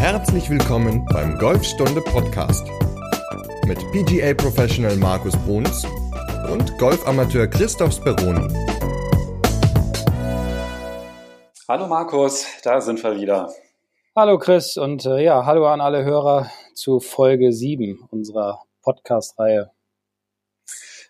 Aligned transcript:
Herzlich 0.00 0.48
willkommen 0.48 1.04
beim 1.12 1.36
Golfstunde 1.36 2.00
Podcast 2.00 2.66
mit 3.66 3.78
PGA 3.92 4.32
Professional 4.32 4.96
Markus 4.96 5.36
Bruns 5.44 5.84
und 6.50 6.78
Golfamateur 6.78 7.46
Christoph 7.46 7.92
Speroni. 7.92 8.48
Hallo 11.68 11.86
Markus, 11.86 12.46
da 12.64 12.80
sind 12.80 13.04
wir 13.04 13.14
wieder. 13.14 13.52
Hallo 14.16 14.38
Chris 14.38 14.78
und 14.78 15.04
äh, 15.04 15.22
ja, 15.22 15.44
hallo 15.44 15.66
an 15.66 15.82
alle 15.82 16.02
Hörer 16.02 16.50
zu 16.74 17.00
Folge 17.00 17.52
7 17.52 18.08
unserer 18.10 18.62
Podcast-Reihe. 18.80 19.70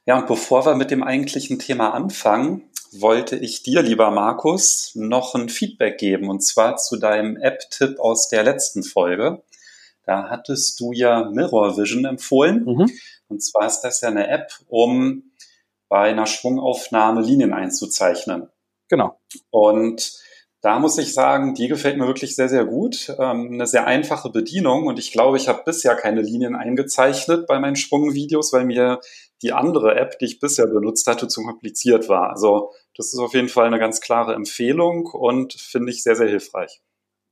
Ja, 0.05 0.19
und 0.19 0.27
bevor 0.27 0.67
wir 0.67 0.75
mit 0.75 0.91
dem 0.91 1.05
eigentlichen 1.05 1.61
Thema 1.61 1.95
anfangen, 1.95 2.69
wollte 2.93 3.37
ich 3.37 3.63
dir, 3.63 3.83
lieber 3.83 4.11
Markus, 4.11 4.93
noch 4.95 5.35
ein 5.35 5.49
Feedback 5.49 5.99
geben 5.99 6.29
und 6.29 6.41
zwar 6.41 6.77
zu 6.77 6.97
deinem 6.97 7.37
App-Tipp 7.37 7.99
aus 7.99 8.29
der 8.29 8.43
letzten 8.43 8.83
Folge. 8.83 9.43
Da 10.05 10.29
hattest 10.29 10.81
du 10.81 10.93
ja 10.93 11.31
Mirror 11.31 11.77
Vision 11.77 12.05
empfohlen. 12.05 12.65
Mhm. 12.65 12.91
Und 13.29 13.43
zwar 13.43 13.67
ist 13.67 13.83
das 13.83 14.01
ja 14.01 14.09
eine 14.09 14.29
App, 14.29 14.53
um 14.69 15.33
bei 15.89 16.11
einer 16.11 16.27
Schwungaufnahme 16.27 17.23
Linien 17.23 17.53
einzuzeichnen. 17.53 18.49
Genau. 18.89 19.21
Und 19.51 20.13
da 20.63 20.79
muss 20.79 20.99
ich 20.99 21.15
sagen, 21.15 21.55
die 21.55 21.69
gefällt 21.69 21.97
mir 21.97 22.07
wirklich 22.07 22.37
sehr, 22.37 22.49
sehr 22.49 22.65
gut. 22.65 23.15
Ähm, 23.19 23.53
eine 23.53 23.67
sehr 23.67 23.87
einfache 23.87 24.31
Bedienung 24.31 24.87
und 24.87 24.99
ich 24.99 25.13
glaube, 25.13 25.37
ich 25.37 25.49
habe 25.49 25.63
bisher 25.65 25.95
keine 25.95 26.21
Linien 26.23 26.55
eingezeichnet 26.55 27.47
bei 27.47 27.59
meinen 27.59 27.77
Schwungvideos, 27.77 28.53
weil 28.53 28.65
mir 28.65 29.01
die 29.43 29.53
andere 29.53 29.95
App, 29.95 30.19
die 30.19 30.27
ich 30.27 30.41
bisher 30.41 30.67
benutzt 30.67 31.07
hatte, 31.07 31.29
zu 31.29 31.43
kompliziert 31.43 32.09
war. 32.09 32.31
Also 32.31 32.73
das 32.97 33.13
ist 33.13 33.19
auf 33.19 33.35
jeden 33.35 33.49
Fall 33.49 33.67
eine 33.67 33.79
ganz 33.79 34.01
klare 34.01 34.35
Empfehlung 34.35 35.07
und 35.07 35.55
finde 35.55 35.91
ich 35.91 36.03
sehr, 36.03 36.17
sehr 36.17 36.29
hilfreich. 36.29 36.81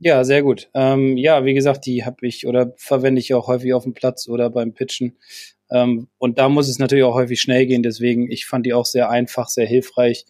Ja, 0.01 0.23
sehr 0.23 0.43
gut. 0.43 0.71
Ähm, 0.75 1.17
ja, 1.17 1.45
wie 1.45 1.55
gesagt, 1.55 1.85
die 1.87 2.05
habe 2.05 2.27
ich 2.27 2.47
oder 2.47 2.73
verwende 2.77 3.21
ich 3.21 3.35
auch 3.35 3.49
häufig 3.49 3.75
auf 3.75 3.83
dem 3.83 3.95
Platz 3.95 4.29
oder 4.29 4.49
beim 4.49 4.73
Pitchen. 4.73 5.19
Ähm, 5.71 6.09
und 6.19 6.39
da 6.39 6.49
muss 6.49 6.69
es 6.69 6.79
natürlich 6.79 7.05
auch 7.05 7.15
häufig 7.15 7.41
schnell 7.41 7.67
gehen. 7.67 7.83
Deswegen, 7.83 8.31
ich 8.31 8.47
fand 8.47 8.65
die 8.65 8.75
auch 8.75 8.87
sehr 8.87 9.11
einfach, 9.11 9.49
sehr 9.49 9.67
hilfreich 9.67 10.25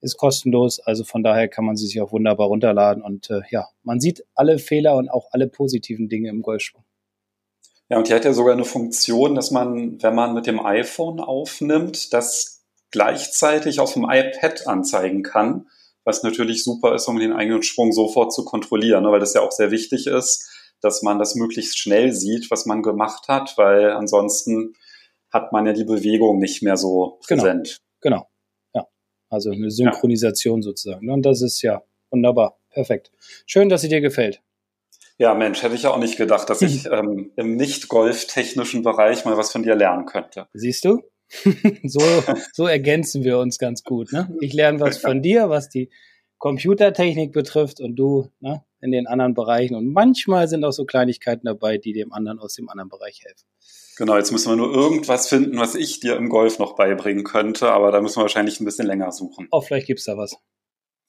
ist 0.00 0.16
kostenlos, 0.16 0.80
also 0.80 1.04
von 1.04 1.22
daher 1.22 1.48
kann 1.48 1.64
man 1.64 1.76
sie 1.76 1.86
sich 1.86 2.00
auch 2.00 2.12
wunderbar 2.12 2.48
runterladen 2.48 3.02
und 3.02 3.30
äh, 3.30 3.40
ja, 3.50 3.68
man 3.82 4.00
sieht 4.00 4.24
alle 4.34 4.58
Fehler 4.58 4.96
und 4.96 5.08
auch 5.08 5.28
alle 5.32 5.48
positiven 5.48 6.08
Dinge 6.08 6.28
im 6.28 6.42
Golfschwung. 6.42 6.84
Ja, 7.88 7.98
und 7.98 8.08
die 8.08 8.14
hat 8.14 8.24
ja 8.24 8.32
sogar 8.32 8.52
eine 8.52 8.64
Funktion, 8.64 9.34
dass 9.34 9.50
man, 9.50 10.00
wenn 10.02 10.14
man 10.14 10.34
mit 10.34 10.46
dem 10.46 10.64
iPhone 10.64 11.20
aufnimmt, 11.20 12.12
das 12.12 12.57
gleichzeitig 12.90 13.80
auf 13.80 13.94
dem 13.94 14.04
iPad 14.04 14.66
anzeigen 14.66 15.22
kann, 15.22 15.66
was 16.04 16.22
natürlich 16.22 16.64
super 16.64 16.94
ist, 16.94 17.06
um 17.08 17.18
den 17.18 17.32
eigenen 17.32 17.62
Schwung 17.62 17.92
sofort 17.92 18.32
zu 18.32 18.44
kontrollieren, 18.44 19.04
ne, 19.04 19.10
weil 19.10 19.20
das 19.20 19.34
ja 19.34 19.42
auch 19.42 19.52
sehr 19.52 19.70
wichtig 19.70 20.06
ist, 20.06 20.48
dass 20.80 21.02
man 21.02 21.18
das 21.18 21.34
möglichst 21.34 21.78
schnell 21.78 22.12
sieht, 22.12 22.50
was 22.50 22.66
man 22.66 22.82
gemacht 22.82 23.28
hat, 23.28 23.58
weil 23.58 23.90
ansonsten 23.90 24.74
hat 25.30 25.52
man 25.52 25.66
ja 25.66 25.72
die 25.72 25.84
Bewegung 25.84 26.38
nicht 26.38 26.62
mehr 26.62 26.76
so 26.76 27.18
genau. 27.26 27.42
präsent. 27.42 27.78
Genau, 28.00 28.28
genau. 28.72 28.88
Also 29.28 29.50
eine 29.50 29.70
Synchronisation 29.70 30.60
ja. 30.60 30.62
sozusagen. 30.62 31.10
Und 31.10 31.22
das 31.26 31.42
ist 31.42 31.60
ja 31.62 31.82
wunderbar. 32.10 32.58
Perfekt. 32.70 33.10
Schön, 33.46 33.68
dass 33.68 33.82
sie 33.82 33.88
dir 33.88 34.00
gefällt. 34.00 34.40
Ja, 35.18 35.34
Mensch, 35.34 35.62
hätte 35.62 35.74
ich 35.74 35.82
ja 35.82 35.90
auch 35.90 35.98
nicht 35.98 36.16
gedacht, 36.16 36.48
dass 36.48 36.62
ich 36.62 36.86
ähm, 36.92 37.32
im 37.36 37.56
nicht-golftechnischen 37.56 38.82
Bereich 38.82 39.24
mal 39.24 39.36
was 39.36 39.50
von 39.50 39.62
dir 39.62 39.74
lernen 39.74 40.06
könnte. 40.06 40.46
Siehst 40.54 40.84
du? 40.84 41.02
so, 41.84 42.00
so 42.52 42.66
ergänzen 42.66 43.24
wir 43.24 43.38
uns 43.38 43.58
ganz 43.58 43.82
gut. 43.84 44.12
Ne? 44.12 44.34
Ich 44.40 44.52
lerne 44.52 44.80
was 44.80 44.98
von 44.98 45.22
dir, 45.22 45.50
was 45.50 45.68
die 45.68 45.90
Computertechnik 46.38 47.32
betrifft 47.32 47.80
und 47.80 47.96
du 47.96 48.30
ne, 48.40 48.64
in 48.80 48.92
den 48.92 49.06
anderen 49.06 49.34
Bereichen. 49.34 49.74
Und 49.74 49.92
manchmal 49.92 50.48
sind 50.48 50.64
auch 50.64 50.72
so 50.72 50.84
Kleinigkeiten 50.84 51.46
dabei, 51.46 51.78
die 51.78 51.92
dem 51.92 52.12
anderen 52.12 52.38
aus 52.38 52.54
dem 52.54 52.68
anderen 52.68 52.88
Bereich 52.88 53.20
helfen. 53.24 53.46
Genau, 53.96 54.16
jetzt 54.16 54.30
müssen 54.30 54.52
wir 54.52 54.56
nur 54.56 54.72
irgendwas 54.72 55.28
finden, 55.28 55.58
was 55.58 55.74
ich 55.74 55.98
dir 55.98 56.16
im 56.16 56.28
Golf 56.28 56.60
noch 56.60 56.76
beibringen 56.76 57.24
könnte, 57.24 57.72
aber 57.72 57.90
da 57.90 58.00
müssen 58.00 58.18
wir 58.18 58.22
wahrscheinlich 58.22 58.60
ein 58.60 58.64
bisschen 58.64 58.86
länger 58.86 59.10
suchen. 59.10 59.48
Oh, 59.50 59.60
vielleicht 59.60 59.88
gibt's 59.88 60.04
da 60.04 60.16
was. 60.16 60.36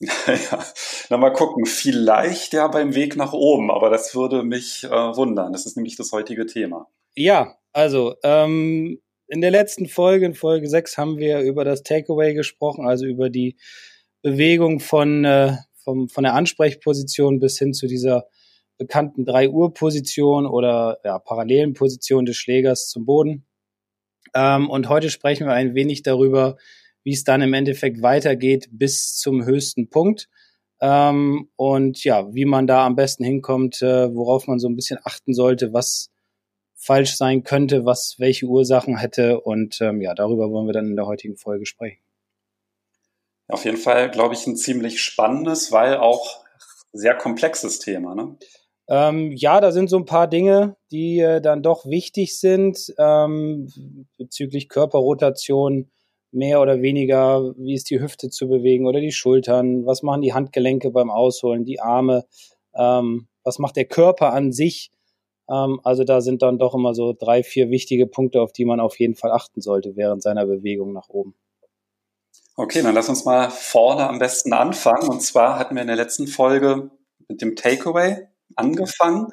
ja, 0.00 0.64
na 1.08 1.16
mal 1.16 1.30
gucken. 1.30 1.66
Vielleicht 1.66 2.52
ja 2.52 2.66
beim 2.66 2.94
Weg 2.94 3.16
nach 3.16 3.32
oben, 3.32 3.70
aber 3.70 3.90
das 3.90 4.14
würde 4.14 4.42
mich 4.42 4.84
äh, 4.84 4.88
wundern. 4.90 5.52
Das 5.52 5.66
ist 5.66 5.76
nämlich 5.76 5.94
das 5.96 6.10
heutige 6.10 6.46
Thema. 6.46 6.88
Ja, 7.14 7.54
also 7.72 8.16
ähm, 8.24 9.00
in 9.30 9.40
der 9.40 9.52
letzten 9.52 9.86
Folge, 9.86 10.26
in 10.26 10.34
Folge 10.34 10.68
6, 10.68 10.98
haben 10.98 11.18
wir 11.18 11.40
über 11.40 11.64
das 11.64 11.84
Takeaway 11.84 12.34
gesprochen, 12.34 12.86
also 12.86 13.06
über 13.06 13.30
die 13.30 13.56
Bewegung 14.22 14.80
von, 14.80 15.24
äh, 15.24 15.56
vom, 15.84 16.08
von 16.08 16.24
der 16.24 16.34
Ansprechposition 16.34 17.38
bis 17.38 17.56
hin 17.56 17.72
zu 17.72 17.86
dieser 17.86 18.26
bekannten 18.76 19.24
3-Uhr-Position 19.24 20.46
oder 20.46 20.98
ja, 21.04 21.18
parallelen 21.20 21.74
Position 21.74 22.26
des 22.26 22.36
Schlägers 22.36 22.88
zum 22.88 23.06
Boden. 23.06 23.46
Ähm, 24.34 24.68
und 24.68 24.88
heute 24.88 25.10
sprechen 25.10 25.46
wir 25.46 25.52
ein 25.52 25.74
wenig 25.74 26.02
darüber, 26.02 26.56
wie 27.04 27.12
es 27.12 27.22
dann 27.22 27.40
im 27.40 27.54
Endeffekt 27.54 28.02
weitergeht 28.02 28.68
bis 28.72 29.16
zum 29.16 29.44
höchsten 29.44 29.90
Punkt. 29.90 30.28
Ähm, 30.80 31.50
und 31.54 32.02
ja, 32.02 32.34
wie 32.34 32.46
man 32.46 32.66
da 32.66 32.84
am 32.84 32.96
besten 32.96 33.22
hinkommt, 33.22 33.80
äh, 33.80 34.12
worauf 34.12 34.48
man 34.48 34.58
so 34.58 34.68
ein 34.68 34.76
bisschen 34.76 34.98
achten 35.04 35.34
sollte, 35.34 35.72
was 35.72 36.10
falsch 36.80 37.16
sein 37.16 37.44
könnte, 37.44 37.84
was 37.84 38.16
welche 38.18 38.46
Ursachen 38.46 38.96
hätte. 38.96 39.40
Und 39.40 39.80
ähm, 39.80 40.00
ja, 40.00 40.14
darüber 40.14 40.50
wollen 40.50 40.66
wir 40.66 40.72
dann 40.72 40.86
in 40.86 40.96
der 40.96 41.06
heutigen 41.06 41.36
Folge 41.36 41.66
sprechen. 41.66 42.00
Auf 43.48 43.64
jeden 43.64 43.76
Fall, 43.76 44.10
glaube 44.10 44.34
ich, 44.34 44.46
ein 44.46 44.56
ziemlich 44.56 45.02
spannendes, 45.02 45.72
weil 45.72 45.96
auch 45.98 46.44
sehr 46.92 47.14
komplexes 47.14 47.80
Thema. 47.80 48.14
Ne? 48.14 48.36
Ähm, 48.88 49.32
ja, 49.32 49.60
da 49.60 49.72
sind 49.72 49.90
so 49.90 49.98
ein 49.98 50.04
paar 50.04 50.26
Dinge, 50.26 50.76
die 50.90 51.20
äh, 51.20 51.40
dann 51.40 51.62
doch 51.62 51.84
wichtig 51.84 52.38
sind 52.38 52.92
ähm, 52.98 54.06
bezüglich 54.16 54.68
Körperrotation, 54.68 55.90
mehr 56.32 56.60
oder 56.60 56.80
weniger, 56.80 57.54
wie 57.56 57.74
ist 57.74 57.90
die 57.90 58.00
Hüfte 58.00 58.30
zu 58.30 58.48
bewegen 58.48 58.86
oder 58.86 59.00
die 59.00 59.12
Schultern, 59.12 59.84
was 59.84 60.02
machen 60.02 60.22
die 60.22 60.32
Handgelenke 60.32 60.90
beim 60.90 61.10
Ausholen, 61.10 61.64
die 61.64 61.80
Arme, 61.80 62.24
ähm, 62.74 63.26
was 63.42 63.58
macht 63.58 63.76
der 63.76 63.86
Körper 63.86 64.32
an 64.32 64.52
sich. 64.52 64.92
Ähm, 65.50 65.80
also 65.82 66.04
da 66.04 66.20
sind 66.20 66.42
dann 66.42 66.58
doch 66.58 66.74
immer 66.74 66.94
so 66.94 67.14
drei, 67.18 67.42
vier 67.42 67.70
wichtige 67.70 68.06
Punkte, 68.06 68.40
auf 68.40 68.52
die 68.52 68.64
man 68.64 68.80
auf 68.80 68.98
jeden 68.98 69.16
Fall 69.16 69.32
achten 69.32 69.60
sollte 69.60 69.96
während 69.96 70.22
seiner 70.22 70.46
Bewegung 70.46 70.92
nach 70.92 71.08
oben. 71.08 71.34
Okay, 72.56 72.82
dann 72.82 72.94
lass 72.94 73.08
uns 73.08 73.24
mal 73.24 73.50
vorne 73.50 74.08
am 74.08 74.18
besten 74.18 74.52
anfangen. 74.52 75.08
Und 75.08 75.22
zwar 75.22 75.58
hatten 75.58 75.74
wir 75.74 75.82
in 75.82 75.88
der 75.88 75.96
letzten 75.96 76.26
Folge 76.26 76.90
mit 77.28 77.40
dem 77.40 77.56
Takeaway 77.56 78.26
angefangen. 78.54 79.28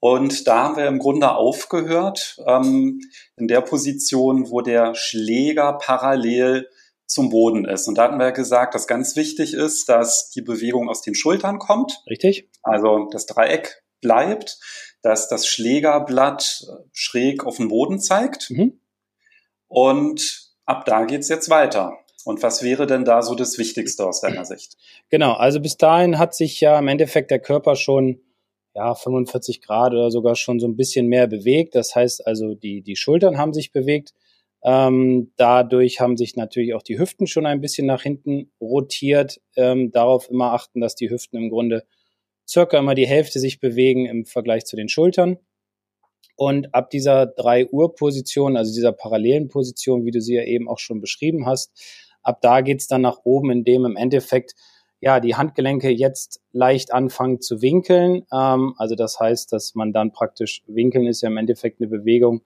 Und 0.00 0.46
da 0.46 0.64
haben 0.64 0.76
wir 0.76 0.86
im 0.86 0.98
Grunde 0.98 1.32
aufgehört, 1.34 2.36
ähm, 2.46 3.00
in 3.36 3.48
der 3.48 3.60
Position, 3.60 4.50
wo 4.50 4.60
der 4.60 4.94
Schläger 4.94 5.78
parallel 5.80 6.68
zum 7.06 7.30
Boden 7.30 7.64
ist. 7.64 7.88
Und 7.88 7.98
da 7.98 8.04
hatten 8.04 8.18
wir 8.18 8.32
gesagt, 8.32 8.74
dass 8.74 8.86
ganz 8.86 9.16
wichtig 9.16 9.54
ist, 9.54 9.88
dass 9.88 10.30
die 10.30 10.42
Bewegung 10.42 10.88
aus 10.88 11.02
den 11.02 11.14
Schultern 11.14 11.58
kommt. 11.58 12.02
Richtig. 12.08 12.50
Also 12.62 13.08
das 13.10 13.26
Dreieck 13.26 13.82
bleibt, 14.00 14.58
dass 15.02 15.28
das 15.28 15.46
Schlägerblatt 15.46 16.66
schräg 16.92 17.44
auf 17.44 17.58
den 17.58 17.68
Boden 17.68 18.00
zeigt. 18.00 18.50
Mhm. 18.50 18.80
Und 19.68 20.50
ab 20.64 20.84
da 20.84 21.04
geht's 21.04 21.28
jetzt 21.28 21.50
weiter. 21.50 21.98
Und 22.24 22.42
was 22.42 22.62
wäre 22.62 22.86
denn 22.86 23.04
da 23.04 23.22
so 23.22 23.36
das 23.36 23.56
Wichtigste 23.56 24.04
aus 24.04 24.20
deiner 24.20 24.44
Sicht? 24.44 24.76
Genau, 25.10 25.34
also 25.34 25.60
bis 25.60 25.76
dahin 25.76 26.18
hat 26.18 26.34
sich 26.34 26.60
ja 26.60 26.78
im 26.78 26.88
Endeffekt 26.88 27.30
der 27.30 27.38
Körper 27.38 27.76
schon 27.76 28.20
ja, 28.74 28.94
45 28.94 29.62
Grad 29.62 29.92
oder 29.92 30.10
sogar 30.10 30.34
schon 30.34 30.58
so 30.58 30.66
ein 30.66 30.76
bisschen 30.76 31.06
mehr 31.06 31.28
bewegt. 31.28 31.74
Das 31.74 31.94
heißt 31.94 32.26
also, 32.26 32.54
die, 32.54 32.82
die 32.82 32.96
Schultern 32.96 33.38
haben 33.38 33.54
sich 33.54 33.72
bewegt. 33.72 34.12
Ähm, 34.62 35.32
dadurch 35.36 36.00
haben 36.00 36.16
sich 36.16 36.36
natürlich 36.36 36.74
auch 36.74 36.82
die 36.82 36.98
Hüften 36.98 37.26
schon 37.26 37.46
ein 37.46 37.60
bisschen 37.60 37.86
nach 37.86 38.02
hinten 38.02 38.50
rotiert. 38.60 39.40
Ähm, 39.56 39.92
darauf 39.92 40.28
immer 40.28 40.52
achten, 40.52 40.80
dass 40.80 40.94
die 40.94 41.08
Hüften 41.08 41.36
im 41.36 41.48
Grunde 41.48 41.84
circa 42.48 42.78
immer 42.78 42.94
die 42.94 43.06
Hälfte 43.06 43.40
sich 43.40 43.60
bewegen 43.60 44.06
im 44.06 44.24
Vergleich 44.24 44.64
zu 44.64 44.76
den 44.76 44.88
Schultern. 44.88 45.38
Und 46.36 46.74
ab 46.74 46.90
dieser 46.90 47.26
3 47.26 47.70
Uhr 47.70 47.94
Position, 47.94 48.56
also 48.56 48.72
dieser 48.72 48.92
parallelen 48.92 49.48
Position, 49.48 50.04
wie 50.04 50.10
du 50.10 50.20
sie 50.20 50.34
ja 50.34 50.44
eben 50.44 50.68
auch 50.68 50.78
schon 50.78 51.00
beschrieben 51.00 51.46
hast, 51.46 51.72
ab 52.22 52.40
da 52.42 52.60
geht's 52.60 52.88
dann 52.88 53.00
nach 53.00 53.20
oben, 53.24 53.50
indem 53.50 53.84
im 53.86 53.96
Endeffekt 53.96 54.54
ja, 55.00 55.20
die 55.20 55.34
Handgelenke 55.34 55.90
jetzt 55.90 56.40
leicht 56.52 56.92
anfangen 56.92 57.40
zu 57.40 57.62
winkeln. 57.62 58.26
Ähm, 58.32 58.74
also 58.78 58.94
das 58.94 59.20
heißt, 59.20 59.52
dass 59.52 59.74
man 59.74 59.92
dann 59.92 60.12
praktisch, 60.12 60.62
winkeln 60.66 61.06
ist 61.06 61.22
ja 61.22 61.28
im 61.28 61.36
Endeffekt 61.36 61.80
eine 61.80 61.88
Bewegung 61.88 62.42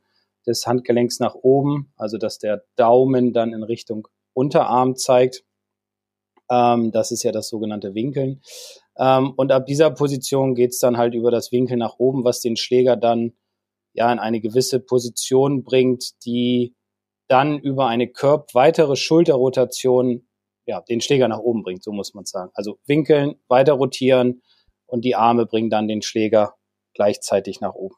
des 0.46 0.66
Handgelenks 0.66 1.20
nach 1.20 1.34
oben, 1.34 1.92
also 1.96 2.18
dass 2.18 2.38
der 2.38 2.64
Daumen 2.76 3.32
dann 3.32 3.52
in 3.52 3.62
Richtung 3.62 4.08
Unterarm 4.32 4.96
zeigt. 4.96 5.44
Ähm, 6.50 6.90
das 6.92 7.12
ist 7.12 7.22
ja 7.22 7.32
das 7.32 7.48
sogenannte 7.48 7.94
Winkeln. 7.94 8.42
Ähm, 9.00 9.32
und 9.36 9.50
ab 9.50 9.66
dieser 9.66 9.90
Position 9.90 10.54
geht's 10.54 10.78
dann 10.78 10.98
halt 10.98 11.14
über 11.14 11.30
das 11.30 11.50
Winkeln 11.50 11.80
nach 11.80 11.98
oben, 11.98 12.22
was 12.22 12.40
den 12.40 12.56
Schläger 12.56 12.96
dann 12.96 13.32
ja 13.94 14.12
in 14.12 14.18
eine 14.18 14.40
gewisse 14.40 14.78
Position 14.78 15.64
bringt, 15.64 16.24
die 16.24 16.76
dann 17.28 17.58
über 17.58 17.86
eine 17.86 18.08
Körb 18.08 18.54
weitere 18.54 18.96
Schulterrotation 18.96 20.28
ja, 20.66 20.80
den 20.82 21.00
Schläger 21.00 21.26
nach 21.28 21.38
oben 21.38 21.62
bringt, 21.62 21.82
so 21.82 21.90
muss 21.90 22.14
man 22.14 22.26
sagen. 22.26 22.50
Also 22.54 22.78
winkeln, 22.86 23.36
weiter 23.48 23.72
rotieren 23.72 24.42
und 24.86 25.04
die 25.04 25.16
Arme 25.16 25.46
bringen 25.46 25.70
dann 25.70 25.88
den 25.88 26.02
Schläger 26.02 26.54
gleichzeitig 26.94 27.60
nach 27.60 27.74
oben. 27.74 27.96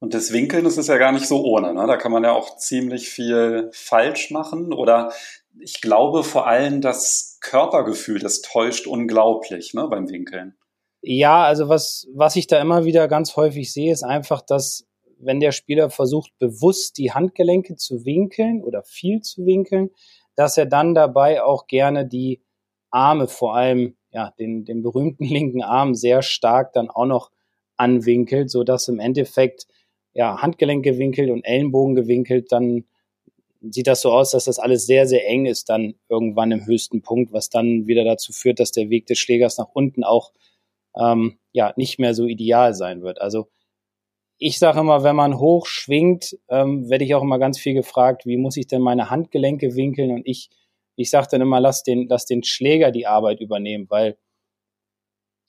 Und 0.00 0.14
das 0.14 0.32
Winkeln, 0.32 0.64
das 0.64 0.78
ist 0.78 0.88
ja 0.88 0.98
gar 0.98 1.12
nicht 1.12 1.28
so 1.28 1.44
ohne. 1.44 1.72
Ne? 1.72 1.86
Da 1.86 1.96
kann 1.96 2.10
man 2.10 2.24
ja 2.24 2.32
auch 2.32 2.56
ziemlich 2.56 3.08
viel 3.08 3.70
falsch 3.72 4.32
machen. 4.32 4.72
Oder 4.72 5.12
ich 5.60 5.80
glaube 5.80 6.24
vor 6.24 6.48
allem, 6.48 6.80
das 6.80 7.31
Körpergefühl, 7.42 8.18
das 8.18 8.40
täuscht 8.40 8.86
unglaublich 8.86 9.74
ne, 9.74 9.86
beim 9.88 10.08
Winkeln. 10.08 10.56
Ja, 11.02 11.44
also 11.44 11.68
was, 11.68 12.08
was 12.14 12.36
ich 12.36 12.46
da 12.46 12.60
immer 12.60 12.84
wieder 12.84 13.08
ganz 13.08 13.36
häufig 13.36 13.72
sehe, 13.72 13.92
ist 13.92 14.04
einfach, 14.04 14.40
dass 14.40 14.86
wenn 15.18 15.40
der 15.40 15.52
Spieler 15.52 15.90
versucht, 15.90 16.32
bewusst 16.38 16.98
die 16.98 17.12
Handgelenke 17.12 17.76
zu 17.76 18.04
winkeln 18.04 18.62
oder 18.62 18.82
viel 18.84 19.20
zu 19.20 19.44
winkeln, 19.44 19.90
dass 20.36 20.56
er 20.56 20.66
dann 20.66 20.94
dabei 20.94 21.42
auch 21.42 21.66
gerne 21.66 22.06
die 22.06 22.42
Arme, 22.90 23.28
vor 23.28 23.56
allem 23.56 23.96
ja, 24.10 24.32
den, 24.38 24.64
den 24.64 24.82
berühmten 24.82 25.24
linken 25.28 25.62
Arm 25.62 25.94
sehr 25.94 26.22
stark 26.22 26.72
dann 26.72 26.90
auch 26.90 27.06
noch 27.06 27.30
anwinkelt, 27.76 28.50
so 28.50 28.64
dass 28.64 28.88
im 28.88 29.00
Endeffekt 29.00 29.66
ja, 30.12 30.40
Handgelenk 30.40 30.84
gewinkelt 30.84 31.30
und 31.30 31.44
Ellenbogen 31.44 31.94
gewinkelt, 31.94 32.52
dann 32.52 32.84
sieht 33.70 33.86
das 33.86 34.00
so 34.00 34.12
aus, 34.12 34.32
dass 34.32 34.44
das 34.44 34.58
alles 34.58 34.86
sehr, 34.86 35.06
sehr 35.06 35.26
eng 35.28 35.46
ist 35.46 35.68
dann 35.68 35.94
irgendwann 36.08 36.50
im 36.52 36.66
höchsten 36.66 37.02
Punkt, 37.02 37.32
was 37.32 37.48
dann 37.48 37.86
wieder 37.86 38.04
dazu 38.04 38.32
führt, 38.32 38.60
dass 38.60 38.72
der 38.72 38.90
Weg 38.90 39.06
des 39.06 39.18
Schlägers 39.18 39.58
nach 39.58 39.68
unten 39.72 40.04
auch 40.04 40.32
ähm, 40.96 41.38
ja 41.52 41.72
nicht 41.76 41.98
mehr 41.98 42.14
so 42.14 42.26
ideal 42.26 42.74
sein 42.74 43.02
wird. 43.02 43.20
Also 43.20 43.48
ich 44.38 44.58
sage 44.58 44.80
immer, 44.80 45.04
wenn 45.04 45.14
man 45.14 45.38
hoch 45.38 45.66
schwingt, 45.66 46.36
ähm, 46.48 46.90
werde 46.90 47.04
ich 47.04 47.14
auch 47.14 47.22
immer 47.22 47.38
ganz 47.38 47.58
viel 47.58 47.74
gefragt, 47.74 48.26
wie 48.26 48.36
muss 48.36 48.56
ich 48.56 48.66
denn 48.66 48.82
meine 48.82 49.10
Handgelenke 49.10 49.76
winkeln? 49.76 50.10
Und 50.10 50.26
ich, 50.26 50.50
ich 50.96 51.10
sage 51.10 51.28
dann 51.30 51.42
immer, 51.42 51.60
lass 51.60 51.84
den, 51.84 52.08
lass 52.08 52.26
den 52.26 52.42
Schläger 52.42 52.90
die 52.90 53.06
Arbeit 53.06 53.40
übernehmen, 53.40 53.86
weil 53.88 54.18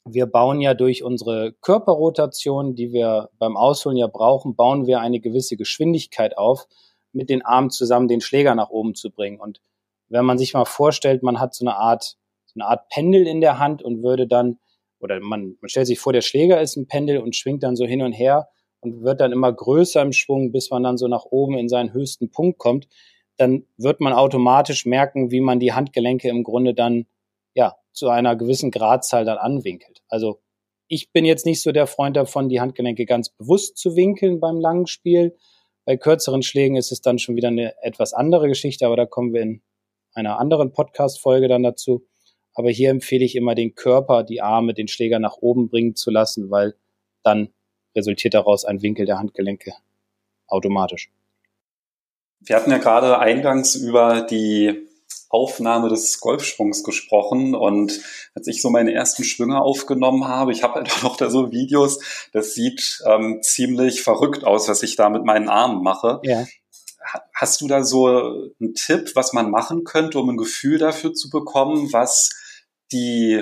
wir 0.05 0.25
bauen 0.25 0.61
ja 0.61 0.73
durch 0.73 1.01
unsere 1.01 1.53
Körperrotation, 1.53 2.75
die 2.75 2.91
wir 2.91 3.29
beim 3.39 3.57
Ausholen 3.57 3.97
ja 3.97 4.07
brauchen, 4.07 4.55
bauen 4.55 4.85
wir 4.85 4.99
eine 4.99 5.19
gewisse 5.19 5.57
Geschwindigkeit 5.57 6.37
auf, 6.37 6.67
mit 7.13 7.29
den 7.29 7.43
Armen 7.43 7.69
zusammen 7.69 8.07
den 8.07 8.21
Schläger 8.21 8.55
nach 8.55 8.69
oben 8.69 8.95
zu 8.95 9.11
bringen. 9.11 9.39
Und 9.39 9.61
wenn 10.09 10.25
man 10.25 10.37
sich 10.37 10.53
mal 10.53 10.65
vorstellt, 10.65 11.23
man 11.23 11.39
hat 11.39 11.53
so 11.53 11.65
eine 11.65 11.75
Art, 11.75 12.17
so 12.45 12.59
eine 12.59 12.67
Art 12.67 12.89
Pendel 12.89 13.27
in 13.27 13.41
der 13.41 13.59
Hand 13.59 13.81
und 13.81 14.03
würde 14.03 14.27
dann, 14.27 14.59
oder 14.99 15.19
man, 15.19 15.57
man 15.61 15.69
stellt 15.69 15.87
sich 15.87 15.99
vor, 15.99 16.13
der 16.13 16.21
Schläger 16.21 16.61
ist 16.61 16.75
ein 16.75 16.87
Pendel 16.87 17.19
und 17.19 17.35
schwingt 17.35 17.63
dann 17.63 17.75
so 17.75 17.85
hin 17.85 18.01
und 18.01 18.13
her 18.13 18.49
und 18.79 19.03
wird 19.03 19.21
dann 19.21 19.31
immer 19.31 19.51
größer 19.51 20.01
im 20.01 20.11
Schwung, 20.11 20.51
bis 20.51 20.69
man 20.69 20.83
dann 20.83 20.97
so 20.97 21.07
nach 21.07 21.25
oben 21.25 21.57
in 21.57 21.69
seinen 21.69 21.93
höchsten 21.93 22.31
Punkt 22.31 22.59
kommt, 22.59 22.87
dann 23.37 23.65
wird 23.77 23.99
man 23.99 24.13
automatisch 24.13 24.85
merken, 24.85 25.31
wie 25.31 25.41
man 25.41 25.59
die 25.59 25.73
Handgelenke 25.73 26.29
im 26.29 26.43
Grunde 26.43 26.73
dann 26.73 27.05
ja, 27.53 27.75
zu 27.91 28.09
einer 28.09 28.35
gewissen 28.35 28.71
Gradzahl 28.71 29.25
dann 29.25 29.37
anwinkelt. 29.37 30.01
Also 30.07 30.41
ich 30.87 31.11
bin 31.11 31.25
jetzt 31.25 31.45
nicht 31.45 31.61
so 31.61 31.71
der 31.71 31.87
Freund 31.87 32.15
davon, 32.15 32.49
die 32.49 32.59
Handgelenke 32.59 33.05
ganz 33.05 33.29
bewusst 33.29 33.77
zu 33.77 33.95
winkeln 33.95 34.39
beim 34.39 34.59
langen 34.59 34.87
Spiel. 34.87 35.35
Bei 35.85 35.97
kürzeren 35.97 36.43
Schlägen 36.43 36.77
ist 36.77 36.91
es 36.91 37.01
dann 37.01 37.19
schon 37.19 37.35
wieder 37.35 37.49
eine 37.49 37.73
etwas 37.83 38.13
andere 38.13 38.47
Geschichte, 38.47 38.85
aber 38.85 38.95
da 38.95 39.05
kommen 39.05 39.33
wir 39.33 39.41
in 39.41 39.61
einer 40.13 40.39
anderen 40.39 40.71
Podcast-Folge 40.71 41.47
dann 41.47 41.63
dazu. 41.63 42.05
Aber 42.53 42.69
hier 42.69 42.89
empfehle 42.89 43.25
ich 43.25 43.35
immer 43.35 43.55
den 43.55 43.75
Körper, 43.75 44.23
die 44.23 44.41
Arme, 44.41 44.73
den 44.73 44.87
Schläger 44.87 45.19
nach 45.19 45.37
oben 45.37 45.69
bringen 45.69 45.95
zu 45.95 46.11
lassen, 46.11 46.51
weil 46.51 46.75
dann 47.23 47.49
resultiert 47.95 48.33
daraus 48.33 48.63
ein 48.63 48.81
Winkel 48.81 49.05
der 49.05 49.19
Handgelenke 49.19 49.73
automatisch. 50.47 51.11
Wir 52.39 52.55
hatten 52.55 52.71
ja 52.71 52.77
gerade 52.77 53.19
eingangs 53.19 53.75
über 53.75 54.21
die 54.21 54.87
Aufnahme 55.33 55.89
des 55.89 56.19
Golfschwungs 56.19 56.83
gesprochen 56.83 57.55
und 57.55 57.99
als 58.35 58.45
ich 58.47 58.61
so 58.61 58.69
meine 58.69 58.93
ersten 58.93 59.23
Schwünge 59.23 59.59
aufgenommen 59.59 60.27
habe, 60.27 60.51
ich 60.51 60.61
habe 60.61 60.75
halt 60.75 60.91
auch 60.93 61.03
noch 61.03 61.17
da 61.17 61.31
so 61.31 61.51
Videos, 61.51 61.99
das 62.33 62.53
sieht 62.53 63.01
ähm, 63.07 63.39
ziemlich 63.41 64.03
verrückt 64.03 64.43
aus, 64.43 64.69
was 64.69 64.83
ich 64.83 64.95
da 64.95 65.09
mit 65.09 65.25
meinen 65.25 65.49
Armen 65.49 65.81
mache. 65.81 66.19
Ja. 66.23 66.45
Hast 67.33 67.61
du 67.61 67.67
da 67.67 67.83
so 67.83 68.07
einen 68.07 68.75
Tipp, 68.75 69.11
was 69.15 69.33
man 69.33 69.49
machen 69.49 69.83
könnte, 69.83 70.19
um 70.19 70.29
ein 70.29 70.37
Gefühl 70.37 70.77
dafür 70.77 71.13
zu 71.13 71.29
bekommen, 71.29 71.91
was 71.91 72.29
die 72.91 73.41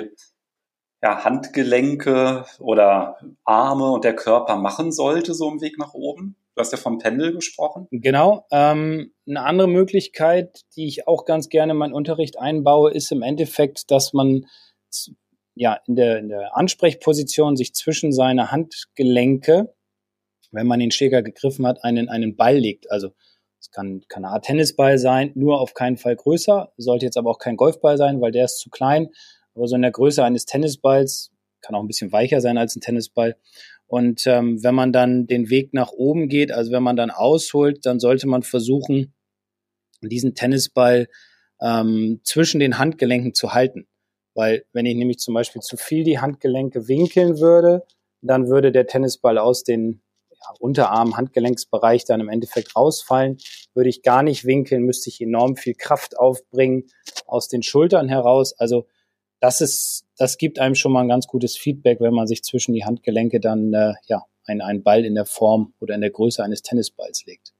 ja, 1.02 1.24
Handgelenke 1.24 2.46
oder 2.58 3.18
Arme 3.44 3.90
und 3.90 4.04
der 4.04 4.16
Körper 4.16 4.56
machen 4.56 4.92
sollte, 4.92 5.34
so 5.34 5.50
im 5.50 5.60
Weg 5.60 5.78
nach 5.78 5.92
oben? 5.92 6.36
Du 6.54 6.60
hast 6.60 6.72
ja 6.72 6.78
vom 6.78 6.98
Pendel 6.98 7.32
gesprochen. 7.32 7.88
Genau. 7.90 8.46
Ähm, 8.50 9.12
eine 9.26 9.42
andere 9.44 9.68
Möglichkeit, 9.68 10.60
die 10.76 10.86
ich 10.86 11.08
auch 11.08 11.24
ganz 11.24 11.48
gerne 11.48 11.72
in 11.72 11.78
meinen 11.78 11.94
Unterricht 11.94 12.38
einbaue, 12.38 12.92
ist 12.92 13.10
im 13.10 13.22
Endeffekt, 13.22 13.90
dass 13.90 14.12
man 14.12 14.44
ja 15.54 15.80
in 15.86 15.96
der, 15.96 16.18
in 16.18 16.28
der 16.28 16.56
Ansprechposition 16.56 17.56
sich 17.56 17.74
zwischen 17.74 18.12
seine 18.12 18.50
Handgelenke, 18.50 19.74
wenn 20.50 20.66
man 20.66 20.80
den 20.80 20.90
Schläger 20.90 21.22
gegriffen 21.22 21.66
hat, 21.66 21.84
einen, 21.84 22.10
einen 22.10 22.36
Ball 22.36 22.58
legt. 22.58 22.90
Also 22.90 23.12
es 23.58 23.70
kann, 23.70 24.02
kann 24.08 24.24
eine 24.24 24.34
Art 24.34 24.44
Tennisball 24.44 24.98
sein, 24.98 25.32
nur 25.34 25.60
auf 25.60 25.72
keinen 25.72 25.96
Fall 25.96 26.16
größer, 26.16 26.72
sollte 26.76 27.06
jetzt 27.06 27.16
aber 27.16 27.30
auch 27.30 27.38
kein 27.38 27.56
Golfball 27.56 27.96
sein, 27.96 28.20
weil 28.20 28.32
der 28.32 28.44
ist 28.44 28.58
zu 28.58 28.68
klein. 28.68 29.08
Aber 29.54 29.68
so 29.68 29.76
in 29.76 29.82
der 29.82 29.90
Größe 29.90 30.22
eines 30.22 30.44
Tennisballs, 30.44 31.30
kann 31.62 31.76
auch 31.76 31.80
ein 31.80 31.86
bisschen 31.86 32.12
weicher 32.12 32.40
sein 32.40 32.58
als 32.58 32.76
ein 32.76 32.80
Tennisball, 32.80 33.36
und 33.92 34.26
ähm, 34.26 34.64
wenn 34.64 34.74
man 34.74 34.90
dann 34.90 35.26
den 35.26 35.50
Weg 35.50 35.74
nach 35.74 35.92
oben 35.92 36.30
geht, 36.30 36.50
also 36.50 36.72
wenn 36.72 36.82
man 36.82 36.96
dann 36.96 37.10
ausholt, 37.10 37.84
dann 37.84 38.00
sollte 38.00 38.26
man 38.26 38.42
versuchen, 38.42 39.12
diesen 40.00 40.34
Tennisball 40.34 41.08
ähm, 41.60 42.22
zwischen 42.24 42.58
den 42.58 42.78
Handgelenken 42.78 43.34
zu 43.34 43.52
halten. 43.52 43.86
Weil 44.34 44.64
wenn 44.72 44.86
ich 44.86 44.96
nämlich 44.96 45.18
zum 45.18 45.34
Beispiel 45.34 45.60
zu 45.60 45.76
viel 45.76 46.04
die 46.04 46.20
Handgelenke 46.20 46.88
winkeln 46.88 47.38
würde, 47.38 47.84
dann 48.22 48.48
würde 48.48 48.72
der 48.72 48.86
Tennisball 48.86 49.36
aus 49.36 49.62
den 49.62 50.00
ja, 50.30 50.54
Unterarm, 50.58 51.18
Handgelenksbereich 51.18 52.06
dann 52.06 52.22
im 52.22 52.30
Endeffekt 52.30 52.74
rausfallen. 52.74 53.36
Würde 53.74 53.90
ich 53.90 54.00
gar 54.00 54.22
nicht 54.22 54.46
winkeln, 54.46 54.84
müsste 54.84 55.10
ich 55.10 55.20
enorm 55.20 55.56
viel 55.56 55.74
Kraft 55.74 56.18
aufbringen 56.18 56.84
aus 57.26 57.48
den 57.48 57.62
Schultern 57.62 58.08
heraus. 58.08 58.54
Also 58.58 58.86
das 59.42 59.60
ist, 59.60 60.04
das 60.16 60.38
gibt 60.38 60.60
einem 60.60 60.76
schon 60.76 60.92
mal 60.92 61.00
ein 61.00 61.08
ganz 61.08 61.26
gutes 61.26 61.56
Feedback, 61.56 62.00
wenn 62.00 62.14
man 62.14 62.28
sich 62.28 62.44
zwischen 62.44 62.74
die 62.74 62.84
Handgelenke 62.84 63.40
dann 63.40 63.74
äh, 63.74 63.94
ja 64.06 64.24
einen, 64.46 64.60
einen 64.60 64.84
Ball 64.84 65.04
in 65.04 65.16
der 65.16 65.26
Form 65.26 65.74
oder 65.80 65.96
in 65.96 66.00
der 66.00 66.10
Größe 66.10 66.44
eines 66.44 66.62
Tennisballs 66.62 67.26
legt. 67.26 67.52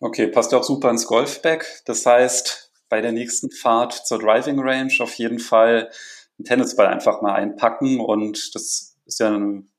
Okay, 0.00 0.28
passt 0.28 0.54
auch 0.54 0.64
super 0.64 0.88
ins 0.90 1.06
Golfback. 1.06 1.82
Das 1.84 2.06
heißt, 2.06 2.72
bei 2.88 3.02
der 3.02 3.12
nächsten 3.12 3.50
Fahrt 3.50 3.92
zur 3.92 4.20
Driving 4.20 4.58
Range 4.58 4.92
auf 5.00 5.12
jeden 5.14 5.38
Fall 5.38 5.90
einen 6.38 6.46
Tennisball 6.46 6.86
einfach 6.86 7.20
mal 7.20 7.34
einpacken 7.34 8.00
und 8.00 8.54
das 8.54 8.96
ist 9.04 9.20
ja 9.20 9.36
ein, 9.36 9.70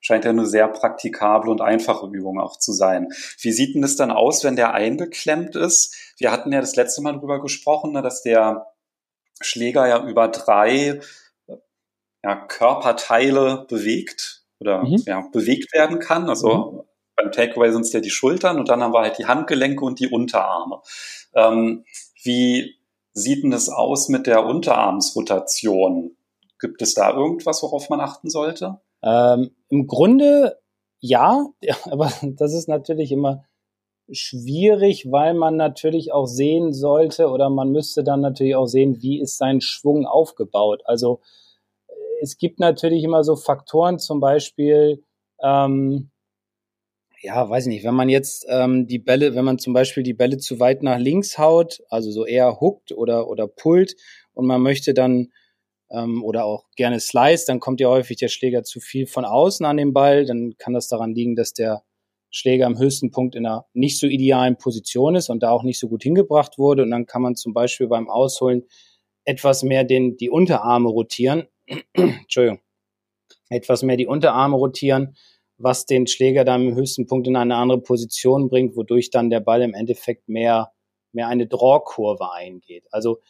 scheint 0.00 0.24
ja 0.24 0.30
eine 0.30 0.46
sehr 0.46 0.66
praktikable 0.66 1.48
und 1.48 1.60
einfache 1.60 2.08
Übung 2.12 2.40
auch 2.40 2.58
zu 2.58 2.72
sein. 2.72 3.06
Wie 3.38 3.52
sieht 3.52 3.76
denn 3.76 3.82
das 3.82 3.94
dann 3.94 4.10
aus, 4.10 4.42
wenn 4.42 4.56
der 4.56 4.74
eingeklemmt 4.74 5.54
ist? 5.54 5.94
Wir 6.18 6.32
hatten 6.32 6.52
ja 6.52 6.60
das 6.60 6.74
letzte 6.74 7.02
Mal 7.02 7.12
drüber 7.12 7.40
gesprochen, 7.40 7.92
ne, 7.92 8.02
dass 8.02 8.22
der 8.22 8.66
Schläger 9.44 9.86
ja 9.86 10.06
über 10.06 10.28
drei 10.28 11.00
ja, 12.24 12.36
Körperteile 12.36 13.66
bewegt 13.68 14.44
oder 14.60 14.84
mhm. 14.84 15.02
ja, 15.06 15.26
bewegt 15.32 15.72
werden 15.72 15.98
kann. 15.98 16.28
Also 16.28 16.72
mhm. 16.72 16.80
beim 17.16 17.32
Takeaway 17.32 17.72
sind 17.72 17.82
es 17.82 17.92
ja 17.92 18.00
die 18.00 18.10
Schultern 18.10 18.58
und 18.58 18.68
dann 18.68 18.82
haben 18.82 18.92
wir 18.92 19.00
halt 19.00 19.18
die 19.18 19.26
Handgelenke 19.26 19.84
und 19.84 20.00
die 20.00 20.08
Unterarme. 20.08 20.80
Ähm, 21.34 21.84
wie 22.22 22.76
sieht 23.12 23.42
denn 23.42 23.50
das 23.50 23.68
aus 23.68 24.08
mit 24.08 24.26
der 24.26 24.46
Unterarmsrotation? 24.46 26.16
Gibt 26.60 26.80
es 26.80 26.94
da 26.94 27.12
irgendwas, 27.12 27.62
worauf 27.62 27.88
man 27.88 28.00
achten 28.00 28.30
sollte? 28.30 28.80
Ähm, 29.02 29.50
Im 29.68 29.88
Grunde 29.88 30.62
ja, 31.02 31.46
aber 31.90 32.10
das 32.22 32.54
ist 32.54 32.68
natürlich 32.68 33.12
immer 33.12 33.44
schwierig, 34.10 35.10
weil 35.10 35.34
man 35.34 35.56
natürlich 35.56 36.12
auch 36.12 36.26
sehen 36.26 36.72
sollte 36.72 37.28
oder 37.28 37.50
man 37.50 37.70
müsste 37.70 38.04
dann 38.04 38.20
natürlich 38.20 38.56
auch 38.56 38.66
sehen, 38.66 39.02
wie 39.02 39.20
ist 39.20 39.38
sein 39.38 39.60
Schwung 39.60 40.06
aufgebaut. 40.06 40.82
Also 40.84 41.20
äh, 41.88 41.92
es 42.20 42.36
gibt 42.36 42.60
natürlich 42.60 43.04
immer 43.04 43.24
so 43.24 43.36
Faktoren, 43.36 43.98
zum 43.98 44.20
Beispiel, 44.20 45.04
ähm, 45.42 46.10
ja, 47.20 47.48
weiß 47.48 47.66
ich 47.66 47.72
nicht, 47.72 47.84
wenn 47.84 47.94
man 47.94 48.08
jetzt 48.08 48.46
ähm, 48.48 48.86
die 48.88 48.98
Bälle, 48.98 49.34
wenn 49.36 49.44
man 49.44 49.58
zum 49.58 49.72
Beispiel 49.72 50.02
die 50.02 50.14
Bälle 50.14 50.38
zu 50.38 50.58
weit 50.58 50.82
nach 50.82 50.98
links 50.98 51.38
haut, 51.38 51.80
also 51.88 52.10
so 52.10 52.26
eher 52.26 52.60
huckt 52.60 52.92
oder, 52.92 53.28
oder 53.28 53.46
pullt 53.46 53.94
und 54.34 54.46
man 54.46 54.60
möchte 54.60 54.92
dann 54.92 55.32
ähm, 55.90 56.24
oder 56.24 56.44
auch 56.44 56.64
gerne 56.76 56.98
slice, 56.98 57.44
dann 57.46 57.60
kommt 57.60 57.80
ja 57.80 57.88
häufig 57.88 58.16
der 58.16 58.28
Schläger 58.28 58.64
zu 58.64 58.80
viel 58.80 59.06
von 59.06 59.24
außen 59.24 59.64
an 59.64 59.76
den 59.76 59.92
Ball, 59.92 60.26
dann 60.26 60.56
kann 60.58 60.72
das 60.72 60.88
daran 60.88 61.14
liegen, 61.14 61.36
dass 61.36 61.52
der 61.52 61.84
Schläger 62.32 62.66
am 62.66 62.78
höchsten 62.78 63.10
Punkt 63.10 63.34
in 63.36 63.44
einer 63.46 63.66
nicht 63.74 63.98
so 63.98 64.06
idealen 64.06 64.56
Position 64.56 65.14
ist 65.14 65.28
und 65.28 65.42
da 65.42 65.50
auch 65.50 65.62
nicht 65.62 65.78
so 65.78 65.88
gut 65.88 66.02
hingebracht 66.02 66.58
wurde. 66.58 66.82
Und 66.82 66.90
dann 66.90 67.04
kann 67.04 67.20
man 67.20 67.36
zum 67.36 67.52
Beispiel 67.52 67.86
beim 67.88 68.08
Ausholen 68.08 68.64
etwas 69.24 69.62
mehr 69.62 69.84
den, 69.84 70.16
die 70.16 70.30
Unterarme 70.30 70.88
rotieren. 70.88 71.46
Entschuldigung. 71.92 72.60
Etwas 73.50 73.82
mehr 73.82 73.98
die 73.98 74.06
Unterarme 74.06 74.56
rotieren, 74.56 75.14
was 75.58 75.84
den 75.84 76.06
Schläger 76.06 76.44
dann 76.44 76.68
am 76.68 76.74
höchsten 76.74 77.06
Punkt 77.06 77.28
in 77.28 77.36
eine 77.36 77.56
andere 77.56 77.82
Position 77.82 78.48
bringt, 78.48 78.76
wodurch 78.76 79.10
dann 79.10 79.28
der 79.28 79.40
Ball 79.40 79.60
im 79.60 79.74
Endeffekt 79.74 80.26
mehr, 80.26 80.72
mehr 81.12 81.28
eine 81.28 81.46
Draw-Kurve 81.46 82.32
eingeht. 82.32 82.84
Also 82.90 83.20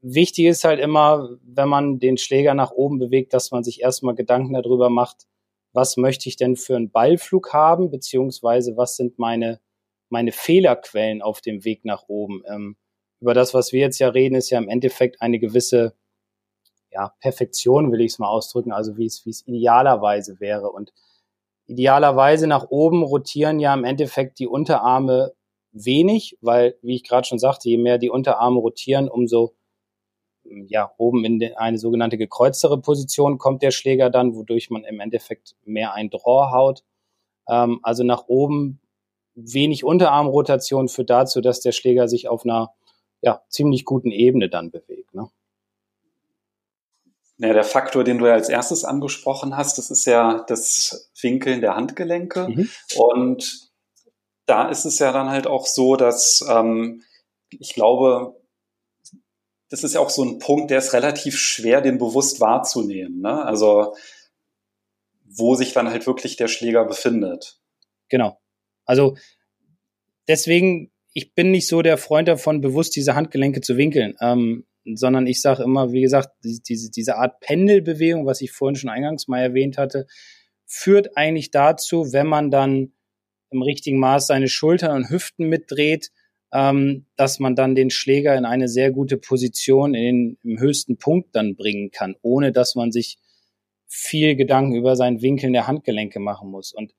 wichtig 0.00 0.46
ist 0.46 0.64
halt 0.64 0.80
immer, 0.80 1.36
wenn 1.42 1.68
man 1.68 1.98
den 1.98 2.16
Schläger 2.16 2.54
nach 2.54 2.70
oben 2.70 2.98
bewegt, 2.98 3.34
dass 3.34 3.50
man 3.50 3.64
sich 3.64 3.82
erstmal 3.82 4.14
Gedanken 4.14 4.54
darüber 4.54 4.88
macht, 4.88 5.26
was 5.72 5.96
möchte 5.96 6.28
ich 6.28 6.36
denn 6.36 6.56
für 6.56 6.76
einen 6.76 6.90
Ballflug 6.90 7.52
haben, 7.52 7.90
beziehungsweise 7.90 8.76
was 8.76 8.96
sind 8.96 9.18
meine, 9.18 9.60
meine 10.08 10.32
Fehlerquellen 10.32 11.22
auf 11.22 11.40
dem 11.40 11.64
Weg 11.64 11.84
nach 11.84 12.04
oben. 12.08 12.42
Ähm, 12.48 12.76
über 13.20 13.34
das, 13.34 13.54
was 13.54 13.72
wir 13.72 13.80
jetzt 13.80 13.98
ja 13.98 14.08
reden, 14.08 14.34
ist 14.34 14.50
ja 14.50 14.58
im 14.58 14.68
Endeffekt 14.68 15.20
eine 15.20 15.38
gewisse 15.38 15.94
ja, 16.90 17.14
Perfektion, 17.20 17.92
will 17.92 18.00
ich 18.00 18.12
es 18.12 18.18
mal 18.18 18.28
ausdrücken, 18.28 18.72
also 18.72 18.96
wie 18.96 19.06
es, 19.06 19.24
wie 19.24 19.30
es 19.30 19.46
idealerweise 19.46 20.40
wäre. 20.40 20.70
Und 20.70 20.92
idealerweise 21.66 22.46
nach 22.46 22.66
oben 22.70 23.02
rotieren 23.02 23.60
ja 23.60 23.74
im 23.74 23.84
Endeffekt 23.84 24.38
die 24.38 24.48
Unterarme 24.48 25.32
wenig, 25.72 26.36
weil, 26.40 26.76
wie 26.82 26.96
ich 26.96 27.04
gerade 27.04 27.28
schon 27.28 27.38
sagte, 27.38 27.68
je 27.68 27.78
mehr 27.78 27.98
die 27.98 28.10
Unterarme 28.10 28.58
rotieren, 28.58 29.08
umso 29.08 29.54
ja, 30.66 30.92
oben 30.98 31.24
in 31.24 31.54
eine 31.56 31.78
sogenannte 31.78 32.18
gekreuztere 32.18 32.80
Position 32.80 33.38
kommt 33.38 33.62
der 33.62 33.70
Schläger 33.70 34.10
dann, 34.10 34.34
wodurch 34.34 34.70
man 34.70 34.84
im 34.84 35.00
Endeffekt 35.00 35.56
mehr 35.64 35.94
ein 35.94 36.10
Draw 36.10 36.50
haut. 36.50 36.82
Ähm, 37.48 37.80
also 37.82 38.04
nach 38.04 38.24
oben 38.26 38.80
wenig 39.34 39.84
Unterarmrotation 39.84 40.88
führt 40.88 41.10
dazu, 41.10 41.40
dass 41.40 41.60
der 41.60 41.72
Schläger 41.72 42.08
sich 42.08 42.28
auf 42.28 42.44
einer 42.44 42.74
ja, 43.22 43.42
ziemlich 43.48 43.84
guten 43.84 44.10
Ebene 44.10 44.48
dann 44.48 44.70
bewegt. 44.70 45.14
Ne? 45.14 45.28
Ja, 47.38 47.52
der 47.52 47.64
Faktor, 47.64 48.04
den 48.04 48.18
du 48.18 48.26
ja 48.26 48.34
als 48.34 48.48
erstes 48.48 48.84
angesprochen 48.84 49.56
hast, 49.56 49.78
das 49.78 49.90
ist 49.90 50.04
ja 50.04 50.44
das 50.46 51.10
Winkeln 51.20 51.60
der 51.60 51.76
Handgelenke. 51.76 52.48
Mhm. 52.48 52.68
Und 52.96 53.70
da 54.46 54.68
ist 54.68 54.84
es 54.84 54.98
ja 54.98 55.12
dann 55.12 55.30
halt 55.30 55.46
auch 55.46 55.66
so, 55.66 55.96
dass 55.96 56.44
ähm, 56.50 57.02
ich 57.50 57.74
glaube, 57.74 58.39
das 59.70 59.84
ist 59.84 59.94
ja 59.94 60.00
auch 60.00 60.10
so 60.10 60.24
ein 60.24 60.38
Punkt, 60.38 60.70
der 60.70 60.78
ist 60.78 60.92
relativ 60.92 61.38
schwer, 61.38 61.80
den 61.80 61.98
bewusst 61.98 62.40
wahrzunehmen. 62.40 63.20
Ne? 63.20 63.44
Also 63.44 63.94
wo 65.24 65.54
sich 65.54 65.72
dann 65.72 65.88
halt 65.88 66.06
wirklich 66.06 66.36
der 66.36 66.48
Schläger 66.48 66.84
befindet. 66.84 67.60
Genau. 68.08 68.40
Also 68.84 69.16
deswegen, 70.26 70.90
ich 71.12 71.34
bin 71.34 71.52
nicht 71.52 71.68
so 71.68 71.82
der 71.82 71.98
Freund 71.98 72.26
davon, 72.26 72.60
bewusst 72.60 72.96
diese 72.96 73.14
Handgelenke 73.14 73.60
zu 73.60 73.76
winkeln, 73.76 74.16
ähm, 74.20 74.66
sondern 74.84 75.28
ich 75.28 75.40
sage 75.40 75.62
immer, 75.62 75.92
wie 75.92 76.00
gesagt, 76.00 76.30
diese, 76.42 76.90
diese 76.90 77.16
Art 77.16 77.38
Pendelbewegung, 77.40 78.26
was 78.26 78.40
ich 78.40 78.50
vorhin 78.50 78.74
schon 78.74 78.90
eingangs 78.90 79.28
mal 79.28 79.40
erwähnt 79.40 79.78
hatte, 79.78 80.06
führt 80.66 81.16
eigentlich 81.16 81.52
dazu, 81.52 82.12
wenn 82.12 82.26
man 82.26 82.50
dann 82.50 82.92
im 83.50 83.62
richtigen 83.62 83.98
Maß 83.98 84.26
seine 84.26 84.48
Schultern 84.48 84.96
und 84.96 85.10
Hüften 85.10 85.48
mitdreht, 85.48 86.10
ähm, 86.52 87.06
dass 87.16 87.38
man 87.38 87.54
dann 87.54 87.74
den 87.74 87.90
Schläger 87.90 88.36
in 88.36 88.44
eine 88.44 88.68
sehr 88.68 88.90
gute 88.90 89.16
Position 89.16 89.94
in 89.94 90.38
im 90.42 90.58
höchsten 90.58 90.96
Punkt 90.96 91.34
dann 91.36 91.54
bringen 91.54 91.90
kann, 91.90 92.16
ohne 92.22 92.52
dass 92.52 92.74
man 92.74 92.92
sich 92.92 93.18
viel 93.86 94.36
Gedanken 94.36 94.74
über 94.74 94.96
sein 94.96 95.20
Winkeln 95.22 95.52
der 95.52 95.66
Handgelenke 95.66 96.20
machen 96.20 96.50
muss. 96.50 96.72
Und 96.72 96.92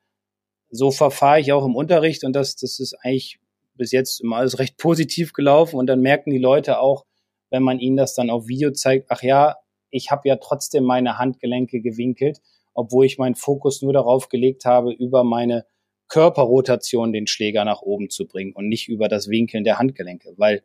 so 0.70 0.92
verfahre 0.92 1.40
ich 1.40 1.52
auch 1.52 1.66
im 1.66 1.76
Unterricht 1.76 2.24
und 2.24 2.34
das, 2.34 2.56
das 2.56 2.80
ist 2.80 2.94
eigentlich 3.02 3.40
bis 3.76 3.92
jetzt 3.92 4.22
immer 4.22 4.38
alles 4.38 4.60
recht 4.60 4.78
positiv 4.78 5.34
gelaufen 5.34 5.78
und 5.78 5.88
dann 5.88 6.02
merken 6.02 6.32
die 6.32 6.38
Leute 6.38 6.80
auch, 6.80 7.06
wenn 7.50 7.64
man 7.64 7.80
ihnen 7.80 7.98
das 7.98 8.14
dann 8.14 8.30
auf 8.30 8.48
Video 8.48 8.72
zeigt, 8.72 9.08
ach 9.10 9.24
ja, 9.24 9.58
ich 9.90 10.12
habe 10.12 10.28
ja 10.28 10.38
trotzdem 10.38 10.86
meine 10.86 11.18
Handgelenke 11.18 11.82
gewinkelt, 11.82 12.40
obwohl 12.74 13.06
ich 13.06 13.18
meinen 13.18 13.36
Fokus 13.36 13.82
nur 13.82 13.92
darauf 13.92 14.30
gelegt 14.30 14.66
habe, 14.66 14.94
über 14.94 15.24
meine 15.24 15.66
Körperrotation 16.12 17.14
den 17.14 17.26
Schläger 17.26 17.64
nach 17.64 17.82
oben 17.82 18.10
zu 18.10 18.28
bringen 18.28 18.52
und 18.52 18.68
nicht 18.68 18.90
über 18.90 19.08
das 19.08 19.30
Winkeln 19.30 19.64
der 19.64 19.80
Handgelenke, 19.80 20.34
weil 20.36 20.62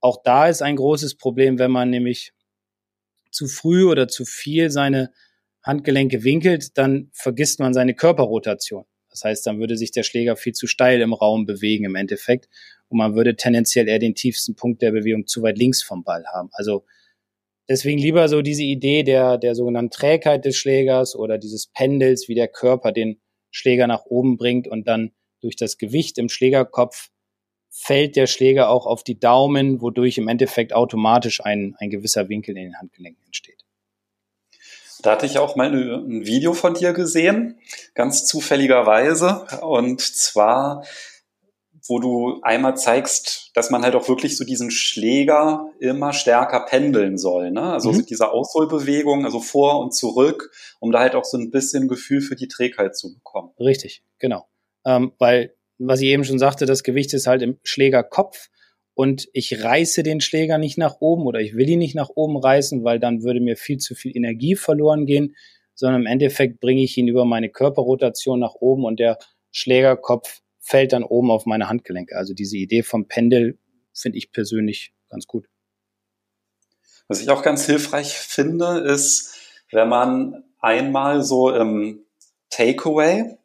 auch 0.00 0.20
da 0.24 0.48
ist 0.48 0.62
ein 0.62 0.74
großes 0.74 1.14
Problem, 1.14 1.60
wenn 1.60 1.70
man 1.70 1.90
nämlich 1.90 2.32
zu 3.30 3.46
früh 3.46 3.84
oder 3.84 4.08
zu 4.08 4.24
viel 4.24 4.70
seine 4.70 5.12
Handgelenke 5.62 6.24
winkelt, 6.24 6.76
dann 6.76 7.08
vergisst 7.12 7.60
man 7.60 7.72
seine 7.72 7.94
Körperrotation. 7.94 8.84
Das 9.10 9.22
heißt, 9.22 9.46
dann 9.46 9.60
würde 9.60 9.76
sich 9.76 9.92
der 9.92 10.02
Schläger 10.02 10.34
viel 10.34 10.54
zu 10.54 10.66
steil 10.66 11.00
im 11.02 11.12
Raum 11.12 11.46
bewegen 11.46 11.84
im 11.84 11.94
Endeffekt 11.94 12.48
und 12.88 12.98
man 12.98 13.14
würde 13.14 13.36
tendenziell 13.36 13.86
eher 13.86 14.00
den 14.00 14.16
tiefsten 14.16 14.56
Punkt 14.56 14.82
der 14.82 14.90
Bewegung 14.90 15.28
zu 15.28 15.40
weit 15.42 15.56
links 15.56 15.84
vom 15.84 16.02
Ball 16.02 16.24
haben. 16.26 16.48
Also 16.50 16.84
deswegen 17.68 17.98
lieber 17.98 18.28
so 18.28 18.42
diese 18.42 18.64
Idee 18.64 19.04
der, 19.04 19.38
der 19.38 19.54
sogenannten 19.54 19.92
Trägheit 19.92 20.44
des 20.44 20.56
Schlägers 20.56 21.14
oder 21.14 21.38
dieses 21.38 21.68
Pendels, 21.68 22.28
wie 22.28 22.34
der 22.34 22.48
Körper 22.48 22.90
den 22.90 23.20
Schläger 23.50 23.86
nach 23.86 24.04
oben 24.06 24.36
bringt 24.36 24.68
und 24.68 24.86
dann 24.86 25.12
durch 25.40 25.56
das 25.56 25.78
Gewicht 25.78 26.18
im 26.18 26.28
Schlägerkopf 26.28 27.10
fällt 27.70 28.16
der 28.16 28.26
Schläger 28.26 28.70
auch 28.70 28.86
auf 28.86 29.04
die 29.04 29.18
Daumen, 29.18 29.80
wodurch 29.80 30.18
im 30.18 30.28
Endeffekt 30.28 30.72
automatisch 30.72 31.44
ein, 31.44 31.76
ein 31.78 31.90
gewisser 31.90 32.28
Winkel 32.28 32.56
in 32.56 32.64
den 32.64 32.78
Handgelenken 32.78 33.22
entsteht. 33.24 33.64
Da 35.00 35.12
hatte 35.12 35.26
ich 35.26 35.38
auch 35.38 35.54
mal 35.54 35.72
ein 35.72 36.26
Video 36.26 36.54
von 36.54 36.74
dir 36.74 36.92
gesehen, 36.92 37.60
ganz 37.94 38.24
zufälligerweise. 38.24 39.46
Und 39.62 40.00
zwar 40.00 40.84
wo 41.86 41.98
du 41.98 42.40
einmal 42.42 42.76
zeigst, 42.76 43.50
dass 43.54 43.70
man 43.70 43.82
halt 43.82 43.94
auch 43.94 44.08
wirklich 44.08 44.36
so 44.36 44.44
diesen 44.44 44.70
Schläger 44.70 45.70
immer 45.78 46.12
stärker 46.12 46.64
pendeln 46.66 47.18
soll. 47.18 47.50
Ne? 47.50 47.62
Also 47.62 47.92
mhm. 47.92 48.06
diese 48.06 48.30
Ausholbewegung, 48.30 49.24
also 49.24 49.40
vor 49.40 49.80
und 49.80 49.94
zurück, 49.94 50.50
um 50.80 50.92
da 50.92 51.00
halt 51.00 51.14
auch 51.14 51.24
so 51.24 51.38
ein 51.38 51.50
bisschen 51.50 51.88
Gefühl 51.88 52.20
für 52.20 52.36
die 52.36 52.48
Trägheit 52.48 52.96
zu 52.96 53.14
bekommen. 53.14 53.50
Richtig, 53.58 54.02
genau. 54.18 54.46
Ähm, 54.84 55.12
weil, 55.18 55.54
was 55.78 56.00
ich 56.00 56.08
eben 56.08 56.24
schon 56.24 56.38
sagte, 56.38 56.66
das 56.66 56.82
Gewicht 56.82 57.12
ist 57.14 57.26
halt 57.26 57.42
im 57.42 57.58
Schlägerkopf 57.62 58.48
und 58.94 59.28
ich 59.32 59.62
reiße 59.62 60.02
den 60.02 60.20
Schläger 60.20 60.58
nicht 60.58 60.78
nach 60.78 60.96
oben 61.00 61.26
oder 61.26 61.40
ich 61.40 61.54
will 61.54 61.68
ihn 61.68 61.78
nicht 61.78 61.94
nach 61.94 62.10
oben 62.14 62.36
reißen, 62.36 62.82
weil 62.84 62.98
dann 62.98 63.22
würde 63.22 63.40
mir 63.40 63.56
viel 63.56 63.78
zu 63.78 63.94
viel 63.94 64.16
Energie 64.16 64.56
verloren 64.56 65.06
gehen, 65.06 65.36
sondern 65.74 66.00
im 66.02 66.06
Endeffekt 66.06 66.58
bringe 66.58 66.82
ich 66.82 66.96
ihn 66.98 67.06
über 67.06 67.24
meine 67.24 67.48
Körperrotation 67.48 68.40
nach 68.40 68.54
oben 68.54 68.84
und 68.84 68.98
der 68.98 69.18
Schlägerkopf 69.52 70.40
fällt 70.60 70.92
dann 70.92 71.04
oben 71.04 71.30
auf 71.30 71.46
meine 71.46 71.68
Handgelenke. 71.68 72.16
Also 72.16 72.34
diese 72.34 72.56
Idee 72.56 72.82
vom 72.82 73.06
Pendel 73.06 73.58
finde 73.92 74.18
ich 74.18 74.32
persönlich 74.32 74.92
ganz 75.08 75.26
gut. 75.26 75.48
Was 77.08 77.20
ich 77.20 77.30
auch 77.30 77.42
ganz 77.42 77.64
hilfreich 77.64 78.18
finde, 78.18 78.80
ist, 78.80 79.34
wenn 79.72 79.88
man 79.88 80.44
einmal 80.60 81.22
so 81.22 81.50
im 81.50 82.04
Takeaway 82.50 83.38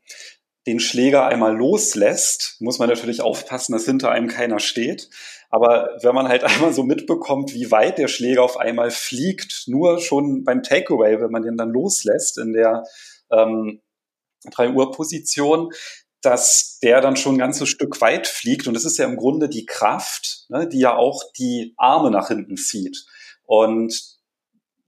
den 0.67 0.79
Schläger 0.79 1.27
einmal 1.27 1.55
loslässt, 1.55 2.57
muss 2.59 2.79
man 2.79 2.89
natürlich 2.89 3.21
aufpassen, 3.21 3.73
dass 3.73 3.85
hinter 3.85 4.11
einem 4.11 4.27
keiner 4.27 4.59
steht. 4.59 5.09
Aber 5.49 5.97
wenn 6.01 6.15
man 6.15 6.27
halt 6.27 6.43
einmal 6.43 6.73
so 6.73 6.83
mitbekommt, 6.83 7.53
wie 7.53 7.71
weit 7.71 7.97
der 7.97 8.07
Schläger 8.07 8.43
auf 8.43 8.57
einmal 8.57 8.91
fliegt, 8.91 9.65
nur 9.67 9.99
schon 9.99 10.43
beim 10.43 10.63
Takeaway, 10.63 11.19
wenn 11.21 11.31
man 11.31 11.43
den 11.43 11.57
dann 11.57 11.69
loslässt 11.69 12.37
in 12.37 12.53
der 12.53 12.83
ähm, 13.31 13.81
3 14.51 14.71
Uhr 14.71 14.91
Position, 14.91 15.71
dass 16.23 16.79
der 16.81 17.01
dann 17.01 17.17
schon 17.17 17.35
ein 17.35 17.39
ganzes 17.39 17.69
Stück 17.69 18.01
weit 18.01 18.27
fliegt. 18.27 18.67
Und 18.67 18.73
das 18.73 18.85
ist 18.85 18.97
ja 18.97 19.05
im 19.05 19.17
Grunde 19.17 19.49
die 19.49 19.65
Kraft, 19.65 20.45
ne, 20.49 20.67
die 20.67 20.79
ja 20.79 20.95
auch 20.95 21.21
die 21.37 21.73
Arme 21.77 22.09
nach 22.09 22.29
hinten 22.29 22.57
zieht. 22.57 23.05
Und 23.43 24.01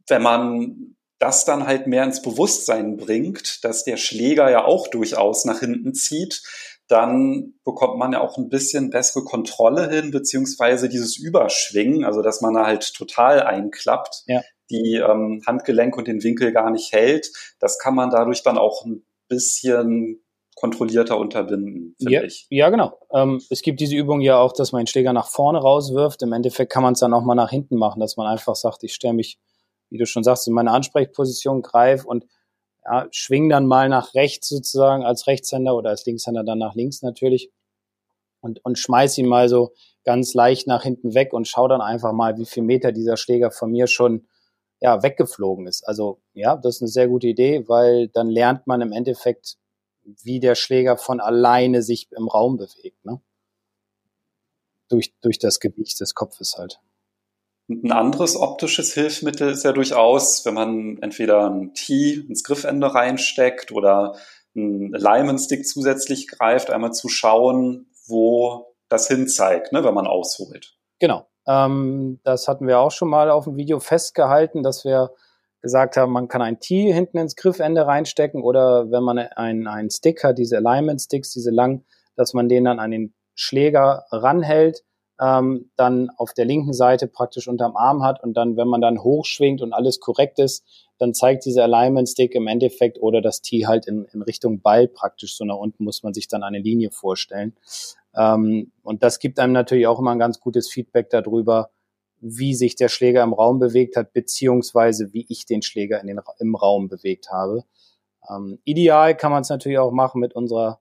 wenn 0.07 0.21
man 0.21 0.95
das 1.19 1.45
dann 1.45 1.67
halt 1.67 1.87
mehr 1.87 2.05
ins 2.05 2.21
Bewusstsein 2.21 2.97
bringt, 2.97 3.63
dass 3.63 3.83
der 3.83 3.97
Schläger 3.97 4.49
ja 4.49 4.65
auch 4.65 4.87
durchaus 4.87 5.45
nach 5.45 5.59
hinten 5.59 5.93
zieht, 5.93 6.41
dann 6.87 7.53
bekommt 7.65 7.97
man 7.97 8.13
ja 8.13 8.21
auch 8.21 8.37
ein 8.37 8.49
bisschen 8.49 8.89
bessere 8.89 9.23
Kontrolle 9.23 9.89
hin, 9.89 10.11
beziehungsweise 10.11 10.87
dieses 10.87 11.17
Überschwingen, 11.17 12.05
also 12.05 12.21
dass 12.21 12.41
man 12.41 12.53
da 12.53 12.65
halt 12.65 12.93
total 12.93 13.41
einklappt, 13.41 14.23
ja. 14.27 14.41
die 14.69 14.95
ähm, 14.95 15.41
Handgelenk 15.45 15.97
und 15.97 16.07
den 16.07 16.23
Winkel 16.23 16.51
gar 16.51 16.69
nicht 16.69 16.93
hält. 16.93 17.31
Das 17.59 17.79
kann 17.79 17.95
man 17.95 18.09
dadurch 18.09 18.43
dann 18.43 18.57
auch 18.57 18.85
ein 18.85 19.03
bisschen 19.27 20.24
kontrollierter 20.55 21.17
unterbinden, 21.17 21.95
finde 21.97 22.13
ja, 22.13 22.23
ich. 22.23 22.47
Ja, 22.49 22.69
genau. 22.69 22.97
Ähm, 23.13 23.41
es 23.49 23.61
gibt 23.61 23.81
diese 23.81 23.95
Übung 23.95 24.21
ja 24.21 24.39
auch, 24.39 24.53
dass 24.53 24.71
man 24.71 24.81
den 24.81 24.87
Schläger 24.87 25.13
nach 25.13 25.27
vorne 25.27 25.59
rauswirft. 25.59 26.21
Im 26.21 26.33
Endeffekt 26.33 26.71
kann 26.71 26.81
man 26.81 26.93
es 26.93 26.99
dann 26.99 27.13
auch 27.13 27.23
mal 27.23 27.35
nach 27.35 27.49
hinten 27.49 27.75
machen, 27.75 27.99
dass 27.99 28.15
man 28.15 28.25
einfach 28.25 28.55
sagt, 28.55 28.83
ich 28.83 28.93
stelle 28.93 29.13
mich, 29.13 29.37
wie 29.89 29.97
du 29.97 30.05
schon 30.05 30.23
sagst, 30.23 30.47
in 30.47 30.53
meine 30.53 30.71
Ansprechposition, 30.71 31.61
greif 31.61 32.05
und 32.05 32.25
ja, 32.85 33.07
schwing 33.11 33.49
dann 33.49 33.67
mal 33.67 33.89
nach 33.89 34.13
rechts 34.13 34.47
sozusagen 34.47 35.03
als 35.03 35.27
Rechtshänder 35.27 35.75
oder 35.75 35.89
als 35.89 36.05
Linkshänder 36.05 36.43
dann 36.43 36.59
nach 36.59 36.75
links 36.75 37.01
natürlich 37.01 37.51
und, 38.41 38.63
und 38.63 38.79
schmeiß 38.79 39.17
ihn 39.17 39.27
mal 39.27 39.49
so 39.49 39.73
ganz 40.03 40.33
leicht 40.35 40.67
nach 40.67 40.83
hinten 40.83 41.15
weg 41.15 41.33
und 41.33 41.47
schau 41.47 41.67
dann 41.67 41.81
einfach 41.81 42.13
mal, 42.13 42.37
wie 42.37 42.45
viel 42.45 42.63
Meter 42.63 42.91
dieser 42.91 43.17
Schläger 43.17 43.51
von 43.51 43.71
mir 43.71 43.87
schon 43.87 44.27
ja, 44.79 45.01
weggeflogen 45.01 45.67
ist. 45.67 45.87
Also 45.87 46.21
ja, 46.33 46.55
das 46.55 46.75
ist 46.75 46.81
eine 46.81 46.89
sehr 46.89 47.07
gute 47.07 47.27
Idee, 47.27 47.67
weil 47.67 48.07
dann 48.09 48.29
lernt 48.29 48.67
man 48.67 48.81
im 48.81 48.91
Endeffekt 48.91 49.57
wie 50.05 50.39
der 50.39 50.55
Schläger 50.55 50.97
von 50.97 51.19
alleine 51.19 51.81
sich 51.81 52.11
im 52.11 52.27
Raum 52.27 52.57
bewegt, 52.57 53.03
ne? 53.05 53.21
Durch, 54.87 55.13
durch 55.21 55.39
das 55.39 55.59
Gewicht 55.59 55.99
des 55.99 56.13
Kopfes 56.13 56.55
halt. 56.57 56.79
Ein 57.67 57.91
anderes 57.91 58.35
optisches 58.35 58.93
Hilfsmittel 58.93 59.49
ist 59.49 59.63
ja 59.63 59.71
durchaus, 59.71 60.45
wenn 60.45 60.53
man 60.53 60.97
entweder 61.01 61.49
ein 61.49 61.73
Tee 61.73 62.13
ins 62.13 62.43
Griffende 62.43 62.93
reinsteckt 62.93 63.71
oder 63.71 64.15
einen 64.55 64.93
Lyman-Stick 64.93 65.67
zusätzlich 65.67 66.27
greift, 66.27 66.69
einmal 66.69 66.93
zu 66.93 67.09
schauen, 67.09 67.87
wo 68.07 68.75
das 68.87 69.07
hin 69.07 69.27
zeigt, 69.27 69.71
ne, 69.73 69.83
wenn 69.83 69.95
man 69.95 70.05
ausholt. 70.05 70.77
Genau. 70.99 71.27
Ähm, 71.47 72.19
das 72.23 72.47
hatten 72.47 72.67
wir 72.67 72.79
auch 72.79 72.91
schon 72.91 73.09
mal 73.09 73.31
auf 73.31 73.45
dem 73.45 73.57
Video 73.57 73.79
festgehalten, 73.79 74.61
dass 74.61 74.85
wir 74.85 75.11
gesagt 75.65 75.97
haben, 75.97 76.11
man 76.11 76.27
kann 76.27 76.43
ein 76.43 76.59
T 76.59 76.93
hinten 76.93 77.17
ins 77.17 77.35
Griffende 77.35 77.87
reinstecken 77.87 78.43
oder 78.43 78.91
wenn 78.91 79.01
man 79.01 79.17
einen, 79.17 79.89
Stick 79.89 80.23
hat, 80.23 80.37
diese 80.37 80.57
Alignment 80.57 81.01
Sticks, 81.01 81.31
diese 81.31 81.49
lang, 81.49 81.83
dass 82.15 82.35
man 82.35 82.47
den 82.47 82.65
dann 82.65 82.77
an 82.77 82.91
den 82.91 83.15
Schläger 83.33 84.05
ranhält, 84.11 84.83
ähm, 85.19 85.71
dann 85.75 86.11
auf 86.17 86.33
der 86.33 86.45
linken 86.45 86.73
Seite 86.73 87.07
praktisch 87.07 87.47
unterm 87.47 87.75
Arm 87.75 88.03
hat 88.03 88.21
und 88.23 88.37
dann, 88.37 88.57
wenn 88.57 88.67
man 88.67 88.79
dann 88.79 89.01
hochschwingt 89.01 89.63
und 89.63 89.73
alles 89.73 89.99
korrekt 89.99 90.37
ist, 90.37 90.63
dann 90.99 91.15
zeigt 91.15 91.45
dieser 91.45 91.63
Alignment 91.63 92.07
Stick 92.09 92.35
im 92.35 92.45
Endeffekt 92.45 93.01
oder 93.01 93.19
das 93.19 93.41
T 93.41 93.65
halt 93.65 93.87
in, 93.87 94.05
in 94.13 94.21
Richtung 94.21 94.61
Ball 94.61 94.87
praktisch 94.87 95.35
so 95.35 95.45
nach 95.45 95.57
unten 95.57 95.83
muss 95.83 96.03
man 96.03 96.13
sich 96.13 96.27
dann 96.27 96.43
eine 96.43 96.59
Linie 96.59 96.91
vorstellen. 96.91 97.55
Ähm, 98.15 98.71
und 98.83 99.01
das 99.01 99.17
gibt 99.17 99.39
einem 99.39 99.53
natürlich 99.53 99.87
auch 99.87 99.97
immer 99.97 100.11
ein 100.11 100.19
ganz 100.19 100.39
gutes 100.39 100.69
Feedback 100.69 101.09
darüber, 101.09 101.71
wie 102.27 102.55
sich 102.55 102.75
der 102.75 102.89
Schläger 102.89 103.21
im 103.21 103.33
Raum 103.33 103.59
bewegt 103.59 103.95
hat, 103.95 104.11
beziehungsweise 104.11 105.13
wie 105.13 105.27
ich 105.29 105.45
den 105.45 105.61
Schläger 105.61 106.01
in 106.01 106.07
den, 106.07 106.19
im 106.39 106.55
Raum 106.55 106.87
bewegt 106.87 107.29
habe. 107.29 107.63
Ähm, 108.27 108.57
ideal 108.63 109.15
kann 109.15 109.31
man 109.31 109.43
es 109.43 109.49
natürlich 109.49 109.77
auch 109.77 109.91
machen 109.91 110.21
mit 110.21 110.33
unserer 110.33 110.79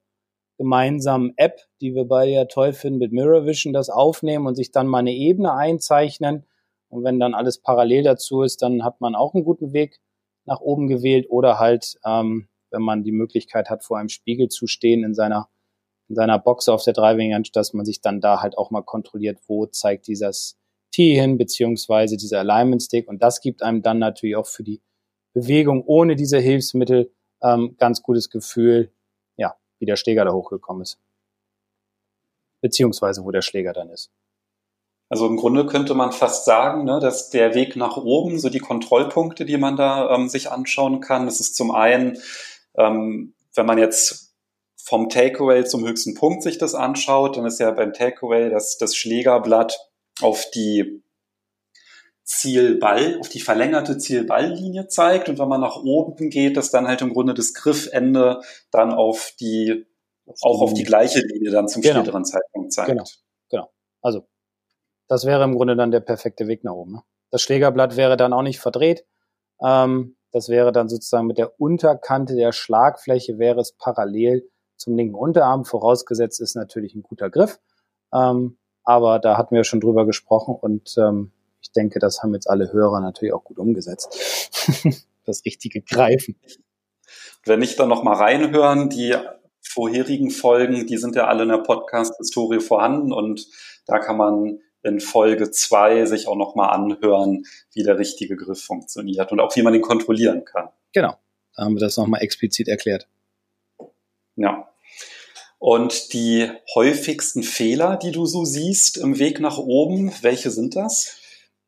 gemeinsamen 0.57 1.35
App, 1.37 1.61
die 1.83 1.95
wir 1.95 2.07
beide 2.07 2.31
ja 2.31 2.45
toll 2.47 2.73
finden, 2.73 2.99
mit 2.99 3.13
Mirror 3.13 3.45
Vision 3.45 3.75
das 3.75 3.91
aufnehmen 3.91 4.47
und 4.47 4.55
sich 4.55 4.73
dann 4.73 4.87
mal 4.87 5.01
eine 5.01 5.13
Ebene 5.13 5.53
einzeichnen. 5.53 6.47
Und 6.89 7.05
wenn 7.05 7.21
dann 7.21 7.35
alles 7.35 7.59
parallel 7.59 8.05
dazu 8.05 8.41
ist, 8.41 8.63
dann 8.63 8.83
hat 8.83 9.03
man 9.03 9.15
auch 9.15 9.35
einen 9.35 9.45
guten 9.45 9.75
Weg 9.75 10.01
nach 10.47 10.61
oben 10.61 10.87
gewählt 10.87 11.27
oder 11.29 11.59
halt, 11.59 11.99
ähm, 12.07 12.49
wenn 12.71 12.83
man 12.83 13.03
die 13.03 13.13
Möglichkeit 13.13 13.69
hat, 13.69 13.85
vor 13.85 13.99
einem 13.99 14.09
Spiegel 14.09 14.49
zu 14.49 14.67
stehen 14.67 15.05
in 15.05 15.13
seiner 15.13 15.49
in 16.09 16.15
seiner 16.15 16.39
Box 16.39 16.69
auf 16.69 16.85
der 16.85 16.93
Driving 16.93 17.33
Range, 17.33 17.49
dass 17.53 17.73
man 17.73 17.87
sich 17.87 18.03
dann 18.03 18.21
da 18.21 18.43
halt 18.43 18.59
auch 18.59 18.71
mal 18.71 18.83
kontrolliert, 18.83 19.39
wo 19.47 19.67
zeigt 19.67 20.07
dieses 20.07 20.59
T 20.95 21.21
hin, 21.21 21.39
beziehungsweise 21.39 22.17
dieser 22.17 22.39
Alignment 22.39 22.81
Stick. 22.81 23.09
Und 23.09 23.21
das 23.21 23.41
gibt 23.41 23.63
einem 23.63 23.83
dann 23.83 23.99
natürlich 23.99 24.37
auch 24.37 24.47
für 24.47 24.63
die 24.63 24.81
Bewegung 25.33 25.83
ohne 25.85 26.15
diese 26.15 26.39
Hilfsmittel 26.39 27.13
ähm, 27.43 27.75
ganz 27.79 28.01
gutes 28.03 28.31
Gefühl, 28.31 28.93
ja, 29.37 29.57
wie 29.81 29.87
der 29.87 29.97
Schläger 29.97 30.25
da 30.25 30.33
hochgekommen 30.33 30.83
ist. 30.83 31.01
Beziehungsweise 32.61 33.25
wo 33.25 33.33
der 33.33 33.43
Schläger 33.43 33.73
dann 33.73 33.91
ist. 33.91 34.13
Also 35.09 35.27
im 35.27 35.37
Grunde 35.37 35.67
könnte 35.67 35.95
man 35.95 36.13
fast 36.13 36.45
sagen, 36.45 36.85
ne, 36.85 37.01
dass 37.01 37.29
der 37.29 37.55
Weg 37.55 37.75
nach 37.75 37.97
oben, 37.97 38.39
so 38.39 38.49
die 38.49 38.61
Kontrollpunkte, 38.61 39.45
die 39.45 39.59
man 39.59 39.77
da 39.77 40.15
ähm, 40.15 40.29
sich 40.29 40.53
anschauen 40.53 41.01
kann, 41.01 41.27
das 41.27 41.41
ist 41.41 41.57
zum 41.57 41.73
einen, 41.73 42.19
ähm, 42.77 43.35
wenn 43.55 43.67
man 43.67 43.79
jetzt 43.79 44.37
vom 44.77 45.09
Takeaway 45.09 45.65
zum 45.65 45.85
höchsten 45.85 46.15
Punkt 46.15 46.45
sich 46.45 46.59
das 46.59 46.75
anschaut, 46.75 47.37
dann 47.37 47.47
ist 47.47 47.59
ja 47.59 47.73
beim 47.73 47.93
Takeaway 47.93 48.49
das, 48.49 48.79
das 48.79 48.95
Schlägerblatt 48.95 49.91
auf 50.21 50.51
die 50.55 51.03
Zielball, 52.23 53.19
auf 53.21 53.29
die 53.29 53.41
verlängerte 53.41 53.99
Zielballlinie 53.99 54.89
zeigt 54.89 55.29
und 55.29 55.39
wenn 55.39 55.49
man 55.49 55.61
nach 55.61 55.77
oben 55.77 56.31
geht, 56.31 56.57
dass 56.57 56.71
dann 56.71 56.89
halt 56.89 57.03
im 57.03 57.13
Grunde 57.13 57.35
das 57.35 57.53
Griffende 57.53 58.41
dann 58.71 58.93
auf 58.93 59.35
die, 59.39 59.87
auch 60.41 60.63
auf 60.63 60.73
die 60.73 60.85
gleiche 60.85 61.21
Linie 61.21 61.51
dann 61.51 61.69
zum 61.69 61.83
genau. 61.83 61.97
späteren 61.97 62.25
Zeitpunkt 62.25 62.73
zeigt. 62.73 62.89
Genau, 62.89 63.05
genau. 63.51 63.71
Also, 64.01 64.27
das 65.07 65.27
wäre 65.27 65.45
im 65.45 65.55
Grunde 65.55 65.77
dann 65.77 65.91
der 65.91 66.01
perfekte 66.01 66.49
Weg 66.49 66.65
nach 66.65 66.73
oben. 66.73 66.93
Ne? 66.93 67.03
Das 67.31 67.43
Schlägerblatt 67.43 67.97
wäre 67.97 68.17
dann 68.17 68.33
auch 68.33 68.43
nicht 68.43 68.59
verdreht. 68.59 69.05
Ähm, 69.63 70.17
das 70.33 70.49
wäre 70.49 70.73
dann 70.73 70.89
sozusagen 70.89 71.27
mit 71.27 71.37
der 71.37 71.61
Unterkante 71.61 72.35
der 72.35 72.53
Schlagfläche 72.53 73.39
wäre 73.39 73.61
es 73.61 73.77
parallel 73.77 74.49
zum 74.77 74.97
linken 74.97 75.15
Unterarm. 75.15 75.65
Vorausgesetzt 75.65 76.41
ist 76.41 76.57
natürlich 76.57 76.95
ein 76.95 77.03
guter 77.03 77.31
Griff. 77.31 77.61
Ähm, 78.13 78.59
aber 78.85 79.19
da 79.19 79.37
hatten 79.37 79.55
wir 79.55 79.65
schon 79.65 79.81
drüber 79.81 80.07
gesprochen 80.07 80.55
und 80.55 80.95
ähm, 80.99 81.33
ich 81.61 81.73
denke, 81.73 81.99
das 81.99 82.23
haben 82.23 82.35
jetzt 82.35 82.49
alle 82.49 82.73
Hörer 82.73 83.01
natürlich 83.01 83.33
auch 83.33 83.45
gut 83.45 83.59
umgesetzt. 83.59 84.69
das 85.25 85.45
richtige 85.45 85.81
Greifen. 85.81 86.37
Wenn 87.45 87.63
ich 87.63 87.77
dann 87.77 87.89
nochmal 87.89 88.17
reinhören, 88.17 88.91
die 88.91 89.17
vorherigen 89.63 90.31
Folgen, 90.31 90.87
die 90.87 90.99
sind 90.99 91.17
ja 91.17 91.27
alle 91.27 91.45
in 91.45 91.49
der 91.49 91.59
Podcast-Historie 91.59 92.61
vorhanden 92.61 93.13
und 93.13 93.47
da 93.87 93.99
kann 93.99 94.17
man 94.17 94.61
in 94.83 95.01
Folge 95.01 95.51
zwei 95.51 96.05
sich 96.05 96.29
auch 96.29 96.37
nochmal 96.37 96.71
anhören, 96.71 97.45
wie 97.73 97.83
der 97.83 97.99
richtige 97.99 98.37
Griff 98.37 98.63
funktioniert 98.63 99.33
und 99.33 99.41
auch 99.41 99.55
wie 99.57 99.63
man 99.63 99.73
den 99.73 99.83
kontrollieren 99.83 100.45
kann. 100.45 100.69
Genau, 100.93 101.17
da 101.57 101.65
haben 101.65 101.75
wir 101.75 101.81
das 101.81 101.97
nochmal 101.97 102.23
explizit 102.23 102.69
erklärt. 102.69 103.09
Ja. 104.37 104.69
Und 105.67 106.13
die 106.13 106.51
häufigsten 106.75 107.43
Fehler, 107.43 107.97
die 107.97 108.13
du 108.13 108.27
so 108.27 108.45
siehst 108.45 108.99
im 108.99 109.19
Weg 109.19 109.41
nach 109.41 109.57
oben, 109.57 110.13
welche 110.21 110.51
sind 110.51 110.77
das? 110.77 111.17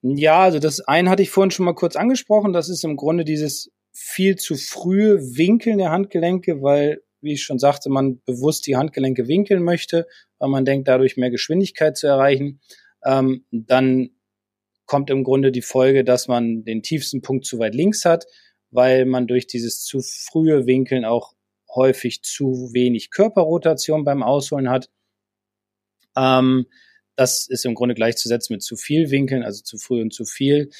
Ja, 0.03 0.41
also 0.41 0.59
das 0.59 0.81
eine 0.81 1.09
hatte 1.09 1.23
ich 1.23 1.31
vorhin 1.31 1.51
schon 1.51 1.65
mal 1.65 1.75
kurz 1.75 1.97
angesprochen. 1.97 2.53
Das 2.53 2.69
ist 2.69 2.85
im 2.85 2.97
Grunde 2.97 3.25
dieses 3.25 3.73
viel 3.95 4.37
zu 4.37 4.57
frühe 4.57 5.39
Winkeln 5.39 5.79
der 5.79 5.93
Handgelenke, 5.93 6.61
weil, 6.61 7.01
wie 7.23 7.33
ich 7.33 7.43
schon 7.43 7.59
sagte, 7.59 7.89
man 7.89 8.21
bewusst 8.27 8.67
die 8.67 8.77
Handgelenke 8.77 9.29
winkeln 9.29 9.63
möchte, 9.63 10.07
weil 10.39 10.51
man 10.51 10.67
denkt, 10.67 10.89
dadurch 10.89 11.17
mehr 11.17 11.31
Geschwindigkeit 11.31 11.97
zu 11.97 12.07
erreichen. 12.07 12.61
Ähm, 13.03 13.47
dann 13.51 14.11
kommt 14.85 15.09
im 15.09 15.25
Grunde 15.25 15.53
die 15.53 15.63
Folge, 15.63 16.05
dass 16.05 16.29
man 16.29 16.65
den 16.65 16.83
tiefsten 16.83 17.23
Punkt 17.23 17.47
zu 17.47 17.59
weit 17.61 17.75
links 17.75 18.05
hat, 18.05 18.27
weil 18.71 19.07
man 19.07 19.27
durch 19.27 19.47
dieses 19.47 19.85
zu 19.85 20.01
frühe 20.03 20.67
Winkeln 20.67 21.07
auch 21.07 21.36
häufig 21.77 22.23
zu 22.23 22.71
wenig 22.73 23.11
Körperrotation 23.11 24.05
beim 24.05 24.23
Ausholen 24.23 24.69
hat. 24.69 24.91
Ähm, 26.17 26.67
das 27.15 27.47
ist 27.49 27.65
im 27.65 27.75
Grunde 27.75 27.95
gleichzusetzen 27.95 28.55
mit 28.55 28.62
zu 28.62 28.77
viel 28.77 29.11
Winkeln, 29.11 29.43
also 29.43 29.62
zu 29.62 29.79
früh 29.79 30.03
und 30.03 30.12
zu 30.12 30.25
viel. 30.25 30.71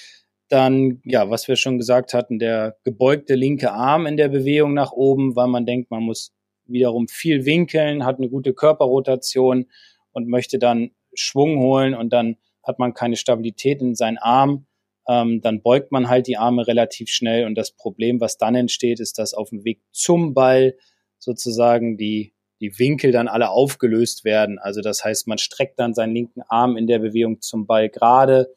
Dann, 0.48 1.00
ja, 1.04 1.30
was 1.30 1.48
wir 1.48 1.56
schon 1.56 1.78
gesagt 1.78 2.14
hatten, 2.14 2.38
der 2.38 2.76
gebeugte 2.85 3.35
linke 3.35 3.72
Arm 3.72 4.06
in 4.06 4.16
der 4.16 4.28
Bewegung 4.28 4.74
nach 4.74 4.92
oben, 4.92 5.35
weil 5.35 5.48
man 5.48 5.66
denkt, 5.66 5.90
man 5.90 6.02
muss 6.02 6.32
wiederum 6.66 7.09
viel 7.09 7.46
winkeln, 7.46 8.04
hat 8.04 8.18
eine 8.18 8.28
gute 8.28 8.54
Körperrotation 8.54 9.66
und 10.12 10.28
möchte 10.28 10.59
dann 10.59 10.90
Schwung 11.14 11.59
holen 11.59 11.94
und 11.94 12.12
dann 12.12 12.37
hat 12.62 12.78
man 12.78 12.94
keine 12.94 13.16
Stabilität 13.16 13.80
in 13.80 13.94
seinen 13.94 14.18
Arm 14.18 14.65
ähm, 15.08 15.40
dann 15.40 15.62
beugt 15.62 15.92
man 15.92 16.08
halt 16.08 16.26
die 16.26 16.36
Arme 16.36 16.66
relativ 16.66 17.08
schnell 17.08 17.46
und 17.46 17.54
das 17.54 17.72
Problem, 17.72 18.20
was 18.20 18.38
dann 18.38 18.54
entsteht, 18.54 19.00
ist, 19.00 19.18
dass 19.18 19.34
auf 19.34 19.50
dem 19.50 19.64
Weg 19.64 19.80
zum 19.92 20.34
Ball 20.34 20.76
sozusagen 21.18 21.96
die, 21.96 22.34
die 22.60 22.78
Winkel 22.78 23.12
dann 23.12 23.28
alle 23.28 23.50
aufgelöst 23.50 24.24
werden. 24.24 24.58
Also 24.58 24.80
das 24.80 25.04
heißt, 25.04 25.28
man 25.28 25.38
streckt 25.38 25.78
dann 25.78 25.94
seinen 25.94 26.14
linken 26.14 26.42
Arm 26.48 26.76
in 26.76 26.86
der 26.86 26.98
Bewegung 26.98 27.40
zum 27.40 27.66
Ball 27.66 27.88
gerade. 27.88 28.52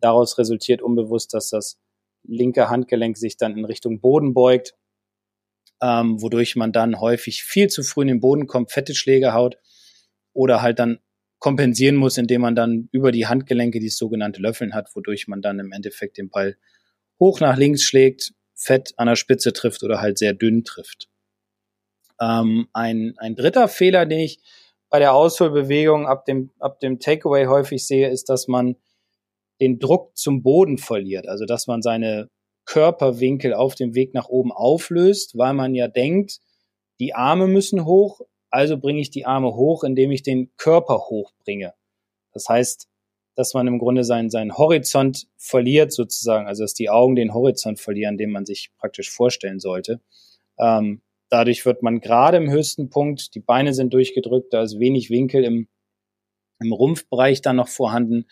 Daraus 0.00 0.38
resultiert 0.38 0.82
unbewusst, 0.82 1.34
dass 1.34 1.50
das 1.50 1.78
linke 2.24 2.68
Handgelenk 2.68 3.16
sich 3.16 3.36
dann 3.36 3.56
in 3.56 3.64
Richtung 3.64 4.00
Boden 4.00 4.34
beugt, 4.34 4.74
ähm, 5.80 6.20
wodurch 6.20 6.56
man 6.56 6.72
dann 6.72 7.00
häufig 7.00 7.44
viel 7.44 7.68
zu 7.68 7.82
früh 7.82 8.02
in 8.02 8.08
den 8.08 8.20
Boden 8.20 8.46
kommt, 8.46 8.72
fette 8.72 8.94
Schläge 8.94 9.32
haut 9.32 9.56
oder 10.32 10.62
halt 10.62 10.78
dann 10.78 10.98
kompensieren 11.42 11.96
muss, 11.96 12.18
indem 12.18 12.42
man 12.42 12.54
dann 12.54 12.88
über 12.92 13.10
die 13.10 13.26
Handgelenke 13.26 13.80
die 13.80 13.88
sogenannte 13.88 14.40
Löffeln 14.40 14.74
hat, 14.74 14.94
wodurch 14.94 15.26
man 15.26 15.42
dann 15.42 15.58
im 15.58 15.72
Endeffekt 15.72 16.16
den 16.16 16.30
Ball 16.30 16.56
hoch 17.18 17.40
nach 17.40 17.56
links 17.56 17.82
schlägt, 17.82 18.32
fett 18.54 18.94
an 18.96 19.08
der 19.08 19.16
Spitze 19.16 19.52
trifft 19.52 19.82
oder 19.82 20.00
halt 20.00 20.18
sehr 20.18 20.34
dünn 20.34 20.62
trifft. 20.62 21.08
Ähm, 22.20 22.68
ein, 22.72 23.14
ein 23.16 23.34
dritter 23.34 23.66
Fehler, 23.66 24.06
den 24.06 24.20
ich 24.20 24.38
bei 24.88 25.00
der 25.00 25.14
Ausholbewegung 25.14 26.06
ab 26.06 26.26
dem, 26.26 26.52
ab 26.60 26.78
dem 26.78 27.00
Takeaway 27.00 27.46
häufig 27.46 27.84
sehe, 27.84 28.08
ist, 28.08 28.28
dass 28.28 28.46
man 28.46 28.76
den 29.60 29.80
Druck 29.80 30.16
zum 30.16 30.44
Boden 30.44 30.78
verliert. 30.78 31.26
Also, 31.26 31.44
dass 31.44 31.66
man 31.66 31.82
seine 31.82 32.30
Körperwinkel 32.66 33.52
auf 33.52 33.74
dem 33.74 33.96
Weg 33.96 34.14
nach 34.14 34.28
oben 34.28 34.52
auflöst, 34.52 35.36
weil 35.36 35.54
man 35.54 35.74
ja 35.74 35.88
denkt, 35.88 36.38
die 37.00 37.16
Arme 37.16 37.48
müssen 37.48 37.84
hoch, 37.84 38.20
also 38.52 38.76
bringe 38.78 39.00
ich 39.00 39.10
die 39.10 39.24
Arme 39.26 39.54
hoch, 39.56 39.82
indem 39.82 40.10
ich 40.10 40.22
den 40.22 40.50
Körper 40.56 41.06
hochbringe. 41.08 41.74
Das 42.32 42.48
heißt, 42.48 42.88
dass 43.34 43.54
man 43.54 43.66
im 43.66 43.78
Grunde 43.78 44.04
seinen, 44.04 44.30
seinen 44.30 44.56
Horizont 44.56 45.26
verliert 45.38 45.92
sozusagen, 45.92 46.46
also 46.46 46.64
dass 46.64 46.74
die 46.74 46.90
Augen 46.90 47.16
den 47.16 47.32
Horizont 47.32 47.80
verlieren, 47.80 48.18
den 48.18 48.30
man 48.30 48.44
sich 48.44 48.70
praktisch 48.76 49.10
vorstellen 49.10 49.58
sollte. 49.58 50.00
Ähm, 50.58 51.00
dadurch 51.30 51.64
wird 51.64 51.82
man 51.82 52.00
gerade 52.00 52.36
im 52.36 52.50
höchsten 52.50 52.90
Punkt, 52.90 53.34
die 53.34 53.40
Beine 53.40 53.72
sind 53.72 53.94
durchgedrückt, 53.94 54.52
da 54.52 54.62
ist 54.62 54.78
wenig 54.78 55.08
Winkel 55.08 55.44
im, 55.44 55.68
im 56.60 56.72
Rumpfbereich 56.72 57.40
dann 57.40 57.56
noch 57.56 57.68
vorhanden. 57.68 58.26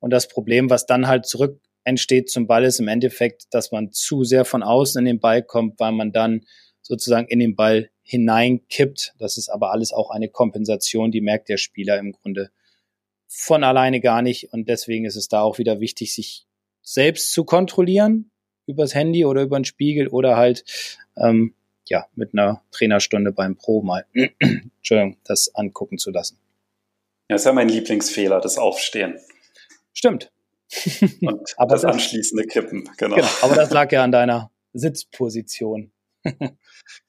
Und 0.00 0.10
das 0.10 0.26
Problem, 0.26 0.68
was 0.68 0.86
dann 0.86 1.06
halt 1.06 1.26
zurück 1.26 1.60
entsteht 1.84 2.28
zum 2.28 2.48
Ball, 2.48 2.64
ist 2.64 2.80
im 2.80 2.88
Endeffekt, 2.88 3.44
dass 3.52 3.70
man 3.70 3.92
zu 3.92 4.24
sehr 4.24 4.44
von 4.44 4.64
außen 4.64 4.98
in 4.98 5.04
den 5.04 5.20
Ball 5.20 5.44
kommt, 5.44 5.78
weil 5.78 5.92
man 5.92 6.10
dann 6.10 6.40
sozusagen 6.82 7.28
in 7.28 7.38
den 7.38 7.54
Ball 7.54 7.90
hineinkippt. 8.10 9.14
Das 9.18 9.38
ist 9.38 9.48
aber 9.48 9.70
alles 9.70 9.92
auch 9.92 10.10
eine 10.10 10.28
Kompensation, 10.28 11.12
die 11.12 11.20
merkt 11.20 11.48
der 11.48 11.58
Spieler 11.58 11.96
im 11.96 12.10
Grunde 12.10 12.50
von 13.28 13.62
alleine 13.62 14.00
gar 14.00 14.20
nicht. 14.20 14.52
Und 14.52 14.68
deswegen 14.68 15.04
ist 15.04 15.14
es 15.14 15.28
da 15.28 15.42
auch 15.42 15.58
wieder 15.58 15.78
wichtig, 15.78 16.12
sich 16.12 16.44
selbst 16.82 17.32
zu 17.32 17.44
kontrollieren 17.44 18.32
übers 18.66 18.96
Handy 18.96 19.24
oder 19.24 19.42
über 19.42 19.58
den 19.60 19.64
Spiegel 19.64 20.08
oder 20.08 20.36
halt 20.36 20.64
ähm, 21.16 21.54
ja 21.88 22.06
mit 22.16 22.34
einer 22.34 22.64
Trainerstunde 22.72 23.30
beim 23.30 23.56
Pro 23.56 23.82
mal 23.82 24.04
Entschuldigung, 24.40 25.16
das 25.24 25.54
angucken 25.54 25.98
zu 25.98 26.10
lassen. 26.10 26.36
Ja, 27.28 27.36
das 27.36 27.42
ist 27.42 27.46
ja 27.46 27.52
mein 27.52 27.68
Lieblingsfehler, 27.68 28.40
das 28.40 28.58
Aufstehen. 28.58 29.20
Stimmt. 29.92 30.32
Und 31.20 31.54
aber 31.56 31.74
das, 31.74 31.82
das 31.82 31.84
anschließende 31.84 32.44
Kippen, 32.46 32.88
genau. 32.96 33.14
genau. 33.14 33.28
Aber 33.42 33.54
das 33.54 33.70
lag 33.70 33.92
ja 33.92 34.02
an 34.02 34.10
deiner 34.10 34.50
Sitzposition. 34.72 35.92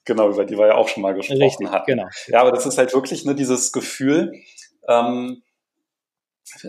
genau, 0.05 0.29
über 0.29 0.45
die 0.45 0.57
wir 0.57 0.67
ja 0.67 0.75
auch 0.75 0.87
schon 0.87 1.03
mal 1.03 1.13
gesprochen 1.13 1.41
Richtig, 1.41 1.69
hatten. 1.69 1.91
Genau. 1.91 2.07
Ja, 2.27 2.41
aber 2.41 2.51
das 2.51 2.65
ist 2.65 2.77
halt 2.77 2.93
wirklich 2.93 3.25
ne, 3.25 3.35
dieses 3.35 3.71
Gefühl, 3.71 4.33
ähm, 4.87 5.43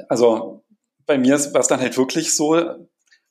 also 0.09 0.65
bei 1.07 1.19
mir 1.19 1.39
war 1.53 1.61
es 1.61 1.69
dann 1.69 1.81
halt 1.81 1.97
wirklich 1.97 2.35
so, 2.35 2.61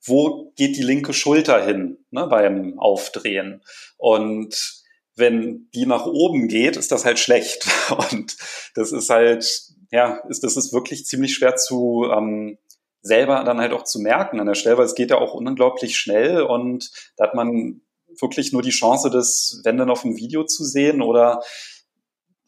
wo 0.04 0.52
geht 0.56 0.76
die 0.78 0.84
linke 0.84 1.14
Schulter 1.14 1.64
hin 1.64 1.98
ne, 2.10 2.28
beim 2.28 2.80
Aufdrehen? 2.80 3.64
Und 3.98 4.82
wenn 5.16 5.70
die 5.74 5.86
nach 5.86 6.06
oben 6.06 6.48
geht, 6.48 6.78
ist 6.78 6.92
das 6.92 7.06
halt 7.06 7.20
schlecht. 7.20 7.68
Und 8.12 8.36
das 8.76 8.92
ist 8.92 9.10
halt, 9.10 9.46
ja, 9.92 10.18
ist, 10.30 10.44
das 10.44 10.58
ist 10.58 10.74
wirklich 10.74 11.06
ziemlich 11.06 11.34
schwer 11.34 11.56
zu 11.56 12.08
ähm, 12.12 12.58
selber 13.02 13.44
dann 13.44 13.60
halt 13.60 13.74
auch 13.74 13.84
zu 13.84 14.00
merken 14.00 14.40
an 14.40 14.48
der 14.48 14.56
Stelle, 14.56 14.78
weil 14.78 14.86
es 14.86 14.96
geht 14.96 15.10
ja 15.10 15.18
auch 15.18 15.34
unglaublich 15.34 15.98
schnell 15.98 16.44
und 16.44 16.92
da 17.18 17.26
hat 17.26 17.36
man 17.36 17.82
wirklich 18.20 18.52
nur 18.52 18.62
die 18.62 18.70
Chance, 18.72 19.10
das, 19.10 19.62
wenn 19.64 19.78
dann 19.78 19.90
auf 19.90 20.02
dem 20.02 20.18
Video 20.18 20.44
zu 20.44 20.64
sehen 20.64 21.02
oder 21.02 21.42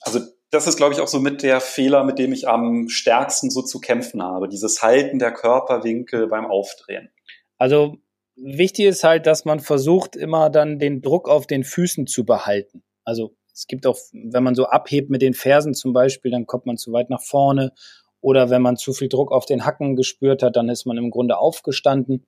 also 0.02 0.20
das 0.54 0.68
ist, 0.68 0.78
glaube 0.78 0.94
ich, 0.94 1.00
auch 1.00 1.08
so 1.08 1.20
mit 1.20 1.42
der 1.42 1.60
Fehler, 1.62 2.04
mit 2.04 2.20
dem 2.20 2.32
ich 2.32 2.48
am 2.48 2.88
stärksten 2.88 3.50
so 3.50 3.64
zu 3.64 3.80
kämpfen 3.80 4.22
habe. 4.22 4.48
Dieses 4.48 4.84
Halten 4.84 5.18
der 5.18 5.32
Körperwinkel 5.32 6.28
beim 6.28 6.46
Aufdrehen. 6.46 7.10
Also 7.58 7.98
wichtig 8.36 8.86
ist 8.86 9.04
halt, 9.04 9.26
dass 9.26 9.46
man 9.46 9.60
versucht, 9.60 10.16
immer 10.16 10.50
dann 10.52 10.78
den 10.78 11.02
Druck 11.02 11.28
auf 11.28 11.48
den 11.48 11.64
Füßen 11.64 12.06
zu 12.06 12.24
behalten. 12.24 12.84
Also 13.04 13.36
es 13.52 13.68
gibt 13.68 13.88
auch, 13.88 13.98
wenn 14.12 14.44
man 14.44 14.56
so 14.56 14.66
abhebt 14.66 15.10
mit 15.10 15.22
den 15.22 15.34
Fersen 15.34 15.74
zum 15.74 15.94
Beispiel, 15.94 16.32
dann 16.32 16.46
kommt 16.46 16.66
man 16.66 16.78
zu 16.78 16.92
weit 16.92 17.10
nach 17.10 17.22
vorne. 17.22 17.74
Oder 18.22 18.50
wenn 18.50 18.62
man 18.62 18.78
zu 18.78 18.94
viel 18.94 19.10
Druck 19.10 19.32
auf 19.32 19.46
den 19.46 19.66
Hacken 19.66 19.96
gespürt 19.96 20.44
hat, 20.44 20.56
dann 20.56 20.70
ist 20.70 20.86
man 20.86 20.98
im 20.98 21.10
Grunde 21.10 21.38
aufgestanden. 21.38 22.26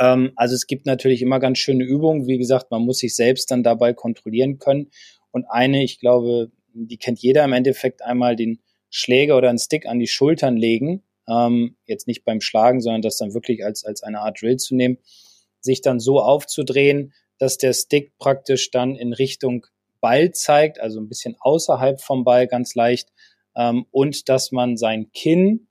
Ähm, 0.00 0.32
also 0.34 0.56
es 0.56 0.66
gibt 0.66 0.86
natürlich 0.86 1.22
immer 1.22 1.38
ganz 1.38 1.58
schöne 1.58 1.84
Übungen. 1.84 2.26
Wie 2.26 2.38
gesagt, 2.38 2.70
man 2.72 2.82
muss 2.82 2.98
sich 2.98 3.14
selbst 3.14 3.50
dann 3.50 3.62
dabei 3.62 3.92
kontrollieren 3.92 4.58
können. 4.58 4.90
Und 5.30 5.44
eine, 5.48 5.84
ich 5.84 6.00
glaube, 6.00 6.50
die 6.72 6.96
kennt 6.96 7.20
jeder 7.20 7.44
im 7.44 7.52
Endeffekt 7.52 8.02
einmal 8.02 8.34
den 8.34 8.60
Schläger 8.88 9.36
oder 9.36 9.50
einen 9.50 9.58
Stick 9.58 9.86
an 9.86 10.00
die 10.00 10.08
Schultern 10.08 10.56
legen. 10.56 11.04
Ähm, 11.28 11.76
jetzt 11.86 12.08
nicht 12.08 12.24
beim 12.24 12.40
Schlagen, 12.40 12.80
sondern 12.80 13.02
das 13.02 13.18
dann 13.18 13.34
wirklich 13.34 13.64
als, 13.64 13.84
als 13.84 14.02
eine 14.02 14.20
Art 14.20 14.40
Drill 14.40 14.56
zu 14.56 14.74
nehmen, 14.74 14.98
sich 15.60 15.82
dann 15.82 16.00
so 16.00 16.20
aufzudrehen, 16.20 17.12
dass 17.38 17.58
der 17.58 17.72
Stick 17.72 18.16
praktisch 18.18 18.70
dann 18.70 18.96
in 18.96 19.12
Richtung 19.12 19.66
Ball 20.00 20.32
zeigt, 20.32 20.80
also 20.80 20.98
ein 20.98 21.08
bisschen 21.08 21.36
außerhalb 21.38 22.00
vom 22.00 22.24
Ball 22.24 22.46
ganz 22.46 22.74
leicht, 22.74 23.10
ähm, 23.54 23.86
und 23.90 24.28
dass 24.28 24.50
man 24.50 24.76
sein 24.76 25.10
Kinn 25.12 25.68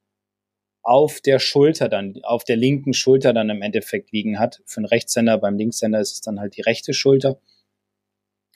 auf 0.89 1.21
der 1.21 1.39
Schulter 1.39 1.87
dann, 1.87 2.19
auf 2.23 2.43
der 2.43 2.55
linken 2.55 2.93
Schulter 2.93 3.33
dann 3.33 3.49
im 3.49 3.61
Endeffekt 3.61 4.11
liegen 4.11 4.39
hat. 4.39 4.61
Für 4.65 4.77
einen 4.77 4.85
Rechtshänder, 4.85 5.37
beim 5.37 5.57
Linkshänder 5.57 5.99
ist 5.99 6.13
es 6.13 6.21
dann 6.21 6.39
halt 6.39 6.57
die 6.57 6.61
rechte 6.61 6.93
Schulter. 6.93 7.39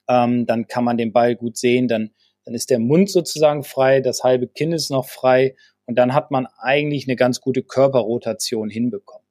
Ähm, 0.09 0.45
dann 0.45 0.67
kann 0.67 0.83
man 0.83 0.97
den 0.97 1.13
Ball 1.13 1.35
gut 1.35 1.57
sehen, 1.57 1.87
dann 1.87 2.11
dann 2.45 2.53
ist 2.53 2.69
der 2.69 2.79
Mund 2.79 3.09
sozusagen 3.09 3.63
frei, 3.63 4.01
das 4.01 4.23
halbe 4.23 4.47
Kinn 4.47 4.73
ist 4.73 4.89
noch 4.89 5.07
frei 5.07 5.55
und 5.85 5.97
dann 5.97 6.13
hat 6.13 6.31
man 6.31 6.47
eigentlich 6.57 7.07
eine 7.07 7.15
ganz 7.15 7.41
gute 7.41 7.63
Körperrotation 7.63 8.69
hinbekommen 8.69 9.27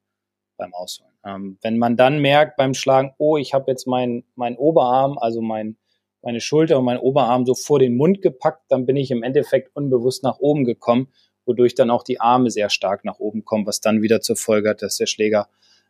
beim 0.57 0.73
Ausholen. 0.73 1.13
Ähm, 1.25 1.57
wenn 1.61 1.77
man 1.77 1.95
dann 1.95 2.19
merkt 2.19 2.57
beim 2.57 2.73
Schlagen, 2.73 3.13
oh, 3.17 3.37
ich 3.37 3.53
habe 3.53 3.71
jetzt 3.71 3.87
meinen 3.87 4.23
mein 4.35 4.57
Oberarm, 4.57 5.17
also 5.17 5.41
mein, 5.41 5.77
meine 6.21 6.41
Schulter 6.41 6.79
und 6.79 6.85
mein 6.85 6.97
Oberarm 6.97 7.45
so 7.45 7.53
vor 7.53 7.79
den 7.79 7.95
Mund 7.95 8.21
gepackt, 8.21 8.63
dann 8.69 8.85
bin 8.85 8.95
ich 8.95 9.11
im 9.11 9.23
Endeffekt 9.23 9.75
unbewusst 9.75 10.23
nach 10.23 10.39
oben 10.39 10.63
gekommen, 10.65 11.11
wodurch 11.45 11.75
dann 11.75 11.89
auch 11.89 12.03
die 12.03 12.19
Arme 12.19 12.49
sehr 12.51 12.69
stark 12.69 13.05
nach 13.05 13.19
oben 13.19 13.45
kommen, 13.45 13.65
was 13.65 13.81
dann 13.81 14.01
wieder 14.01 14.21
zur 14.21 14.35
Folge 14.35 14.69
hat, 14.69 14.81
dass 14.81 14.97
der 14.97 15.07
Schläger 15.07 15.49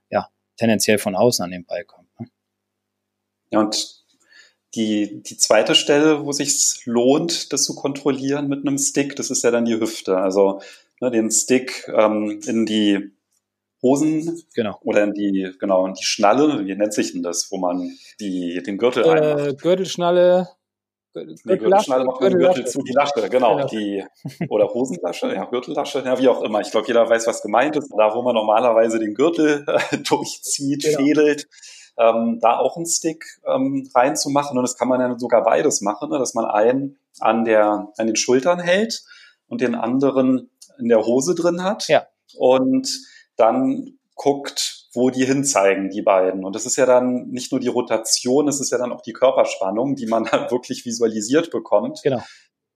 ja 0.10 0.30
tendenziell 0.58 0.98
von 0.98 1.16
außen 1.16 1.44
an 1.44 1.52
den 1.52 1.66
Ball 1.66 1.84
kommt. 1.86 2.08
Ne? 2.20 2.28
Ja, 3.52 3.60
und 3.60 4.04
die, 4.76 5.22
die 5.22 5.38
zweite 5.38 5.76
Stelle, 5.76 6.26
wo 6.26 6.32
sich 6.32 6.82
lohnt, 6.86 7.54
das 7.54 7.63
zu 7.63 7.76
kontrollieren 7.76 8.48
mit 8.48 8.66
einem 8.66 8.78
Stick, 8.78 9.16
das 9.16 9.30
ist 9.30 9.44
ja 9.44 9.52
dann 9.52 9.66
die 9.66 9.80
Hüfte. 9.80 10.18
Also 10.18 10.62
ne, 11.00 11.12
den 11.12 11.30
Stick 11.30 11.88
ähm, 11.96 12.42
in 12.46 12.66
die 12.66 13.12
Hosen 13.84 14.42
genau. 14.56 14.80
oder 14.82 15.04
in 15.04 15.13
die, 15.13 15.52
genau, 15.60 15.86
in 15.86 15.94
die 15.94 16.06
Schnalle, 16.06 16.66
wie 16.66 16.76
nennt 16.76 16.94
sich 16.94 17.12
denn 17.12 17.22
das, 17.22 17.52
wo 17.52 17.58
man 17.58 17.92
die, 18.20 18.63
den 18.63 18.78
Gürtel 18.78 19.04
äh? 19.04 19.54
Gürtelschnalle. 19.54 20.50
Gürtel, 21.13 21.36
nee, 21.43 21.58
Gürtelschnalle 21.58 22.06
macht 22.06 22.21
den 22.21 22.38
Gürtel 22.38 22.65
zu, 22.65 22.82
die 22.82 22.91
Lasche, 22.91 23.30
genau, 23.30 23.56
genau. 23.56 23.67
die, 23.67 24.04
oder 24.49 24.67
Hosenlasche, 24.67 25.34
ja, 25.34 25.45
Gürtellasche, 25.45 26.04
ja, 26.04 26.17
wie 26.19 26.28
auch 26.28 26.41
immer. 26.41 26.62
Ich 26.62 26.71
glaube, 26.71 26.88
jeder 26.88 27.08
weiß, 27.08 27.28
was 27.28 27.41
gemeint 27.41 27.76
ist. 27.76 27.91
Da, 27.95 28.13
wo 28.15 28.21
man 28.23 28.36
normalerweise 28.36 28.99
den 28.99 29.13
Gürtel 29.13 29.65
äh, 29.67 29.97
durchzieht, 30.10 30.84
genau. 30.84 30.97
fädelt, 30.97 31.47
ähm, 31.97 32.39
da 32.41 32.58
auch 32.58 32.76
einen 32.78 32.88
Stick 32.88 33.23
ähm, 33.45 33.89
reinzumachen. 33.93 34.58
Und 34.58 34.63
das 34.63 34.78
kann 34.78 34.88
man 34.88 34.99
ja 34.99 35.17
sogar 35.17 35.43
beides 35.43 35.82
machen, 35.82 36.10
ne? 36.10 36.17
dass 36.17 36.34
man 36.34 36.45
einen 36.45 36.97
an, 37.19 37.45
der, 37.45 37.89
an 37.97 38.08
den 38.08 38.15
Schultern 38.15 38.60
hält 38.60 39.04
und 39.47 39.62
den 39.62 39.76
anderen 39.76 40.49
in 40.80 40.89
der 40.89 41.06
Hose 41.06 41.36
drin 41.36 41.63
hat. 41.63 41.88
Ja. 41.88 42.08
Und 42.36 42.89
dann 43.36 43.99
guckt, 44.15 44.83
wo 44.93 45.10
die 45.10 45.25
hinzeigen, 45.25 45.89
die 45.89 46.01
beiden. 46.01 46.45
Und 46.45 46.56
das 46.56 46.65
ist 46.65 46.75
ja 46.75 46.86
dann 46.86 47.29
nicht 47.29 47.51
nur 47.51 47.60
die 47.60 47.67
Rotation, 47.67 48.47
es 48.47 48.60
ist 48.60 48.71
ja 48.71 48.77
dann 48.77 48.91
auch 48.91 49.01
die 49.01 49.13
Körperspannung, 49.13 49.95
die 49.95 50.06
man 50.06 50.32
halt 50.32 50.51
wirklich 50.51 50.86
visualisiert 50.86 51.51
bekommt. 51.51 52.01
Genau. 52.03 52.21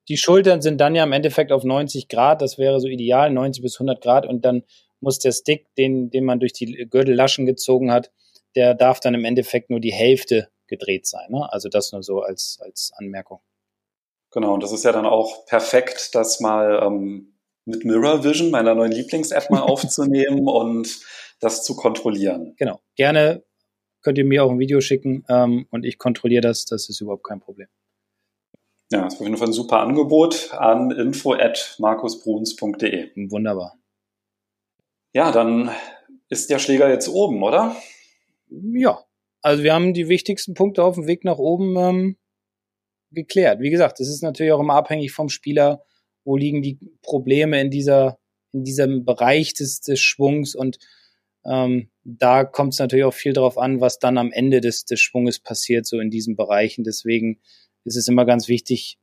Die 0.09 0.17
Schultern 0.17 0.61
sind 0.61 0.79
dann 0.79 0.95
ja 0.95 1.03
im 1.03 1.11
Endeffekt 1.11 1.51
auf 1.51 1.63
90 1.63 2.07
Grad, 2.07 2.41
das 2.41 2.57
wäre 2.57 2.79
so 2.79 2.87
ideal, 2.87 3.29
90 3.29 3.61
bis 3.61 3.75
100 3.75 4.01
Grad. 4.01 4.25
Und 4.25 4.45
dann 4.45 4.63
muss 4.99 5.19
der 5.19 5.31
Stick, 5.31 5.67
den, 5.75 6.09
den 6.09 6.23
man 6.23 6.39
durch 6.39 6.53
die 6.53 6.87
Gürtellaschen 6.89 7.45
gezogen 7.45 7.91
hat, 7.91 8.11
der 8.55 8.73
darf 8.73 8.99
dann 8.99 9.13
im 9.13 9.25
Endeffekt 9.25 9.69
nur 9.69 9.79
die 9.79 9.93
Hälfte 9.93 10.49
gedreht 10.67 11.05
sein. 11.05 11.29
Ne? 11.29 11.47
Also 11.51 11.69
das 11.69 11.91
nur 11.91 12.03
so 12.03 12.21
als, 12.21 12.59
als 12.61 12.91
Anmerkung. 12.97 13.39
Genau, 14.31 14.53
und 14.53 14.63
das 14.63 14.71
ist 14.71 14.83
ja 14.83 14.91
dann 14.91 15.05
auch 15.05 15.45
perfekt, 15.45 16.13
das 16.13 16.39
mal 16.39 16.81
ähm, 16.83 17.37
mit 17.65 17.85
Mirror 17.85 18.23
Vision, 18.23 18.49
meiner 18.49 18.75
neuen 18.75 18.91
Lieblings-App, 18.91 19.49
mal 19.49 19.61
aufzunehmen 19.61 20.47
und 20.47 20.99
das 21.39 21.63
zu 21.63 21.75
kontrollieren. 21.75 22.55
Genau. 22.57 22.81
Gerne 22.95 23.43
könnt 24.01 24.17
ihr 24.17 24.25
mir 24.25 24.43
auch 24.43 24.51
ein 24.51 24.59
Video 24.59 24.81
schicken 24.81 25.23
ähm, 25.29 25.67
und 25.71 25.85
ich 25.85 25.97
kontrolliere 25.97 26.41
das. 26.41 26.65
Das 26.65 26.89
ist 26.89 26.99
überhaupt 27.01 27.23
kein 27.23 27.39
Problem. 27.39 27.69
Ja, 28.91 29.03
das 29.03 29.13
ist 29.15 29.19
auf 29.19 29.25
jeden 29.25 29.37
Fall 29.37 29.49
ein 29.49 29.53
super 29.53 29.79
Angebot 29.79 30.53
an 30.53 30.91
info.markusbruns.de. 30.91 33.29
Wunderbar. 33.29 33.77
Ja, 35.13 35.31
dann 35.31 35.71
ist 36.29 36.49
der 36.49 36.59
Schläger 36.59 36.89
jetzt 36.89 37.09
oben, 37.09 37.43
oder? 37.43 37.75
ja, 38.49 39.03
also 39.41 39.63
wir 39.63 39.73
haben 39.73 39.93
die 39.93 40.07
wichtigsten 40.07 40.53
Punkte 40.53 40.81
auf 40.83 40.95
dem 40.95 41.07
Weg 41.07 41.25
nach 41.25 41.37
oben 41.37 41.75
ähm, 41.75 42.17
geklärt. 43.11 43.59
Wie 43.59 43.69
gesagt, 43.69 43.99
es 43.99 44.07
ist 44.07 44.23
natürlich 44.23 44.53
auch 44.53 44.61
immer 44.61 44.75
abhängig 44.75 45.11
vom 45.11 45.27
Spieler, 45.29 45.83
wo 46.23 46.37
liegen 46.37 46.61
die 46.61 46.79
Probleme 47.01 47.59
in 47.59 47.69
dieser 47.69 48.19
in 48.53 48.63
diesem 48.63 49.03
Bereich 49.05 49.53
des, 49.53 49.81
des 49.81 49.99
Schwungs 49.99 50.55
und 50.55 50.79
ähm, 51.47 51.89
da 52.03 52.43
kommt 52.43 52.73
es 52.73 52.79
natürlich 52.79 53.05
auch 53.05 53.13
viel 53.13 53.33
darauf 53.33 53.57
an, 53.57 53.81
was 53.81 53.99
dann 53.99 54.17
am 54.17 54.31
Ende 54.31 54.61
des, 54.61 54.85
des 54.85 54.99
Schwunges 54.99 55.39
passiert, 55.39 55.85
so 55.85 55.99
in 55.99 56.09
diesen 56.09 56.35
Bereichen. 56.35 56.83
Deswegen 56.83 57.39
ist 57.83 57.95
es 57.95 58.07
immer 58.07 58.25
ganz 58.25 58.47
wichtig, 58.47 58.97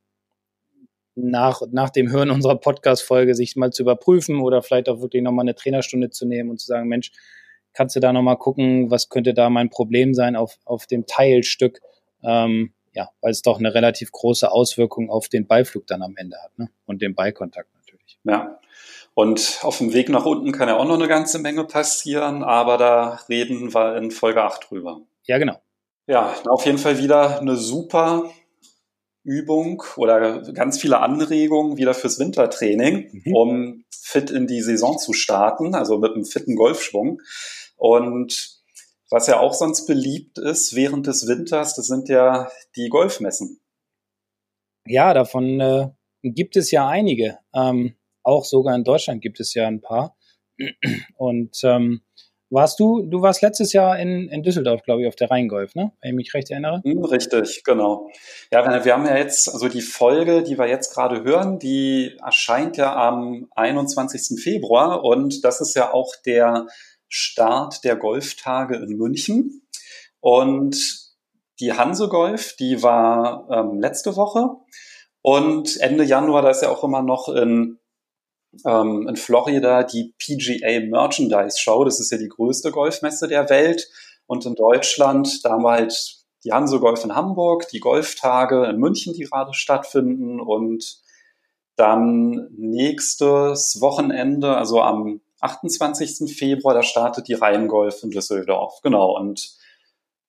nach, 1.16 1.62
nach 1.70 1.90
dem 1.90 2.10
Hören 2.10 2.30
unserer 2.30 2.56
Podcast-Folge 2.56 3.34
sich 3.34 3.56
mal 3.56 3.70
zu 3.70 3.82
überprüfen 3.82 4.40
oder 4.40 4.62
vielleicht 4.62 4.88
auch 4.88 5.00
wirklich 5.00 5.22
nochmal 5.22 5.44
eine 5.44 5.54
Trainerstunde 5.54 6.10
zu 6.10 6.26
nehmen 6.26 6.50
und 6.50 6.60
zu 6.60 6.66
sagen, 6.66 6.88
Mensch, 6.88 7.12
kannst 7.72 7.94
du 7.96 8.00
da 8.00 8.12
nochmal 8.12 8.36
gucken, 8.36 8.90
was 8.90 9.08
könnte 9.08 9.32
da 9.32 9.48
mein 9.48 9.70
Problem 9.70 10.14
sein 10.14 10.36
auf, 10.36 10.58
auf 10.64 10.86
dem 10.86 11.06
Teilstück. 11.06 11.80
Ähm, 12.22 12.72
ja, 12.94 13.10
weil 13.20 13.32
es 13.32 13.42
doch 13.42 13.58
eine 13.58 13.74
relativ 13.74 14.12
große 14.12 14.50
Auswirkung 14.50 15.10
auf 15.10 15.28
den 15.28 15.46
Beiflug 15.46 15.86
dann 15.86 16.02
am 16.02 16.16
Ende 16.16 16.36
hat 16.42 16.56
ne? 16.58 16.70
und 16.86 17.02
den 17.02 17.14
Beikontakt 17.14 17.74
natürlich. 17.74 18.18
Ja. 18.24 18.60
Und 19.14 19.60
auf 19.62 19.78
dem 19.78 19.92
Weg 19.92 20.08
nach 20.08 20.26
unten 20.26 20.50
kann 20.50 20.68
ja 20.68 20.76
auch 20.76 20.84
noch 20.84 20.98
eine 20.98 21.06
ganze 21.06 21.38
Menge 21.38 21.64
passieren, 21.64 22.42
aber 22.42 22.76
da 22.78 23.20
reden 23.28 23.72
wir 23.72 23.96
in 23.96 24.10
Folge 24.10 24.42
8 24.42 24.70
drüber. 24.70 25.02
Ja, 25.24 25.38
genau. 25.38 25.60
Ja, 26.06 26.34
auf 26.48 26.66
jeden 26.66 26.78
Fall 26.78 26.98
wieder 26.98 27.40
eine 27.40 27.56
super 27.56 28.30
Übung 29.22 29.82
oder 29.96 30.42
ganz 30.52 30.78
viele 30.78 31.00
Anregungen 31.00 31.78
wieder 31.78 31.94
fürs 31.94 32.18
Wintertraining, 32.18 33.22
mhm. 33.24 33.34
um 33.34 33.84
fit 33.90 34.30
in 34.30 34.46
die 34.46 34.60
Saison 34.60 34.98
zu 34.98 35.12
starten, 35.12 35.74
also 35.74 35.98
mit 35.98 36.12
einem 36.12 36.26
fitten 36.26 36.56
Golfschwung. 36.56 37.22
Und 37.76 38.60
was 39.10 39.28
ja 39.28 39.38
auch 39.38 39.54
sonst 39.54 39.86
beliebt 39.86 40.38
ist 40.38 40.74
während 40.74 41.06
des 41.06 41.26
Winters, 41.26 41.74
das 41.74 41.86
sind 41.86 42.08
ja 42.08 42.50
die 42.76 42.88
Golfmessen. 42.88 43.60
Ja, 44.86 45.14
davon 45.14 45.60
äh, 45.60 45.88
gibt 46.22 46.56
es 46.56 46.70
ja 46.70 46.86
einige. 46.86 47.38
Ähm, 47.54 47.94
auch 48.24 48.44
sogar 48.44 48.74
in 48.74 48.84
Deutschland 48.84 49.22
gibt 49.22 49.40
es 49.40 49.54
ja 49.54 49.66
ein 49.66 49.80
paar. 49.80 50.16
Und 51.16 51.60
ähm, 51.62 52.02
Warst 52.54 52.78
du, 52.78 53.02
du 53.02 53.20
warst 53.20 53.42
letztes 53.42 53.72
Jahr 53.72 53.98
in, 53.98 54.28
in 54.28 54.44
Düsseldorf, 54.44 54.82
glaube 54.82 55.02
ich, 55.02 55.08
auf 55.08 55.16
der 55.16 55.28
Rheingolf, 55.28 55.74
ne? 55.74 55.90
Wenn 56.00 56.10
ich 56.10 56.14
mich 56.14 56.34
recht 56.34 56.52
erinnere. 56.52 56.82
Hm, 56.84 57.04
richtig, 57.04 57.64
genau. 57.64 58.08
Ja, 58.52 58.84
wir 58.84 58.92
haben 58.94 59.06
ja 59.06 59.16
jetzt, 59.16 59.52
also 59.52 59.68
die 59.68 59.80
Folge, 59.80 60.44
die 60.44 60.56
wir 60.56 60.68
jetzt 60.68 60.94
gerade 60.94 61.24
hören, 61.24 61.58
die 61.58 62.16
erscheint 62.24 62.76
ja 62.76 62.94
am 62.94 63.48
21. 63.56 64.40
Februar 64.40 65.02
und 65.02 65.44
das 65.44 65.60
ist 65.60 65.74
ja 65.74 65.92
auch 65.92 66.14
der 66.24 66.68
Start 67.08 67.82
der 67.82 67.96
Golftage 67.96 68.76
in 68.76 68.98
München. 68.98 69.66
Und 70.20 70.76
die 71.58 71.72
Hanse 71.72 72.08
Golf, 72.08 72.54
die 72.54 72.84
war 72.84 73.48
ähm, 73.50 73.80
letzte 73.80 74.14
Woche 74.14 74.50
und 75.22 75.80
Ende 75.80 76.04
Januar, 76.04 76.42
da 76.42 76.50
ist 76.50 76.62
ja 76.62 76.68
auch 76.68 76.84
immer 76.84 77.02
noch 77.02 77.28
in 77.28 77.80
ähm, 78.66 79.06
in 79.08 79.16
Florida 79.16 79.82
die 79.82 80.14
PGA 80.18 80.80
Merchandise 80.86 81.58
Show. 81.58 81.84
Das 81.84 82.00
ist 82.00 82.10
ja 82.10 82.18
die 82.18 82.28
größte 82.28 82.70
Golfmesse 82.70 83.28
der 83.28 83.48
Welt. 83.50 83.88
Und 84.26 84.46
in 84.46 84.54
Deutschland, 84.54 85.44
da 85.44 85.50
haben 85.50 85.62
wir 85.62 85.72
halt 85.72 86.24
die 86.44 86.52
Hanse 86.52 86.78
Golf 86.78 87.04
in 87.04 87.14
Hamburg, 87.14 87.68
die 87.68 87.80
Golftage 87.80 88.66
in 88.66 88.76
München, 88.76 89.14
die 89.14 89.24
gerade 89.24 89.54
stattfinden. 89.54 90.40
Und 90.40 90.98
dann 91.76 92.48
nächstes 92.56 93.80
Wochenende, 93.80 94.56
also 94.56 94.80
am 94.80 95.20
28. 95.40 96.34
Februar, 96.34 96.74
da 96.74 96.82
startet 96.82 97.28
die 97.28 97.34
Rheingolf 97.34 98.02
in 98.02 98.10
Düsseldorf. 98.10 98.80
Genau. 98.82 99.16
Und 99.16 99.56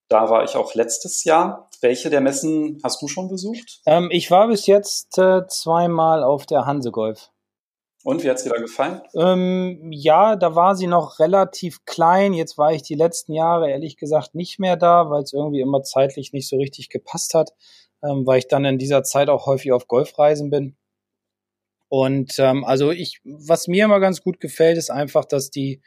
da 0.07 0.29
war 0.29 0.43
ich 0.43 0.55
auch 0.55 0.73
letztes 0.75 1.23
Jahr. 1.23 1.69
Welche 1.81 2.09
der 2.09 2.21
Messen 2.21 2.79
hast 2.83 3.01
du 3.01 3.07
schon 3.07 3.29
besucht? 3.29 3.81
Ähm, 3.85 4.09
ich 4.11 4.29
war 4.31 4.47
bis 4.47 4.65
jetzt 4.67 5.17
äh, 5.17 5.47
zweimal 5.47 6.23
auf 6.23 6.45
der 6.45 6.65
Hanse 6.65 6.91
Golf. 6.91 7.31
Und 8.05 8.23
wie 8.23 8.29
hat 8.29 8.37
es 8.37 8.43
dir 8.43 8.51
da 8.51 8.61
gefallen? 8.61 9.01
Ähm, 9.15 9.91
ja, 9.91 10.35
da 10.35 10.53
war 10.53 10.75
sie 10.75 10.85
noch 10.85 11.17
relativ 11.17 11.85
klein. 11.85 12.33
Jetzt 12.33 12.55
war 12.55 12.71
ich 12.71 12.83
die 12.83 12.93
letzten 12.93 13.33
Jahre 13.33 13.71
ehrlich 13.71 13.97
gesagt 13.97 14.35
nicht 14.35 14.59
mehr 14.59 14.77
da, 14.77 15.09
weil 15.09 15.23
es 15.23 15.33
irgendwie 15.33 15.59
immer 15.59 15.81
zeitlich 15.81 16.31
nicht 16.31 16.47
so 16.47 16.57
richtig 16.57 16.89
gepasst 16.89 17.33
hat, 17.33 17.53
ähm, 18.03 18.27
weil 18.27 18.37
ich 18.37 18.47
dann 18.47 18.63
in 18.63 18.77
dieser 18.77 19.01
Zeit 19.01 19.27
auch 19.27 19.47
häufig 19.47 19.71
auf 19.71 19.87
Golfreisen 19.87 20.51
bin. 20.51 20.77
Und 21.89 22.37
ähm, 22.37 22.63
also 22.63 22.91
ich, 22.91 23.21
was 23.23 23.67
mir 23.67 23.85
immer 23.85 23.99
ganz 23.99 24.21
gut 24.21 24.39
gefällt, 24.39 24.77
ist 24.77 24.91
einfach, 24.91 25.25
dass 25.25 25.49
die, 25.49 25.81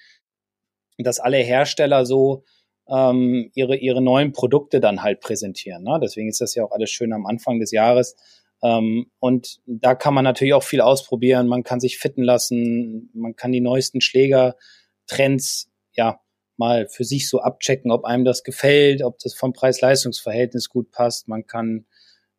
dass 0.98 1.20
alle 1.20 1.38
Hersteller 1.38 2.04
so 2.04 2.42
ähm, 2.88 3.52
ihre 3.54 3.76
ihre 3.76 4.02
neuen 4.02 4.33
Produkte 4.33 4.81
dann 4.81 5.04
halt 5.04 5.20
präsentieren. 5.20 5.85
Ne? 5.85 6.00
Deswegen 6.02 6.28
ist 6.28 6.40
das 6.40 6.57
ja 6.57 6.64
auch 6.64 6.72
alles 6.72 6.90
schön 6.90 7.12
am 7.12 7.26
Anfang 7.26 7.61
des 7.61 7.70
Jahres 7.70 8.16
und 8.61 9.61
da 9.66 9.94
kann 9.94 10.14
man 10.14 10.25
natürlich 10.25 10.55
auch 10.55 10.62
viel 10.62 10.81
ausprobieren. 10.81 11.47
Man 11.47 11.62
kann 11.62 11.81
sich 11.81 11.99
fitten 11.99 12.23
lassen. 12.23 13.11
Man 13.14 13.37
kann 13.37 13.53
die 13.53 13.61
neuesten 13.61 14.01
Schlägertrends, 14.01 15.71
ja, 15.92 16.21
mal 16.57 16.88
für 16.88 17.05
sich 17.05 17.29
so 17.29 17.40
abchecken, 17.40 17.92
ob 17.92 18.05
einem 18.05 18.25
das 18.25 18.42
gefällt, 18.42 19.03
ob 19.03 19.18
das 19.21 19.35
vom 19.35 19.53
Preis-Leistungs-Verhältnis 19.53 20.68
gut 20.68 20.90
passt. 20.90 21.29
Man 21.29 21.47
kann 21.47 21.87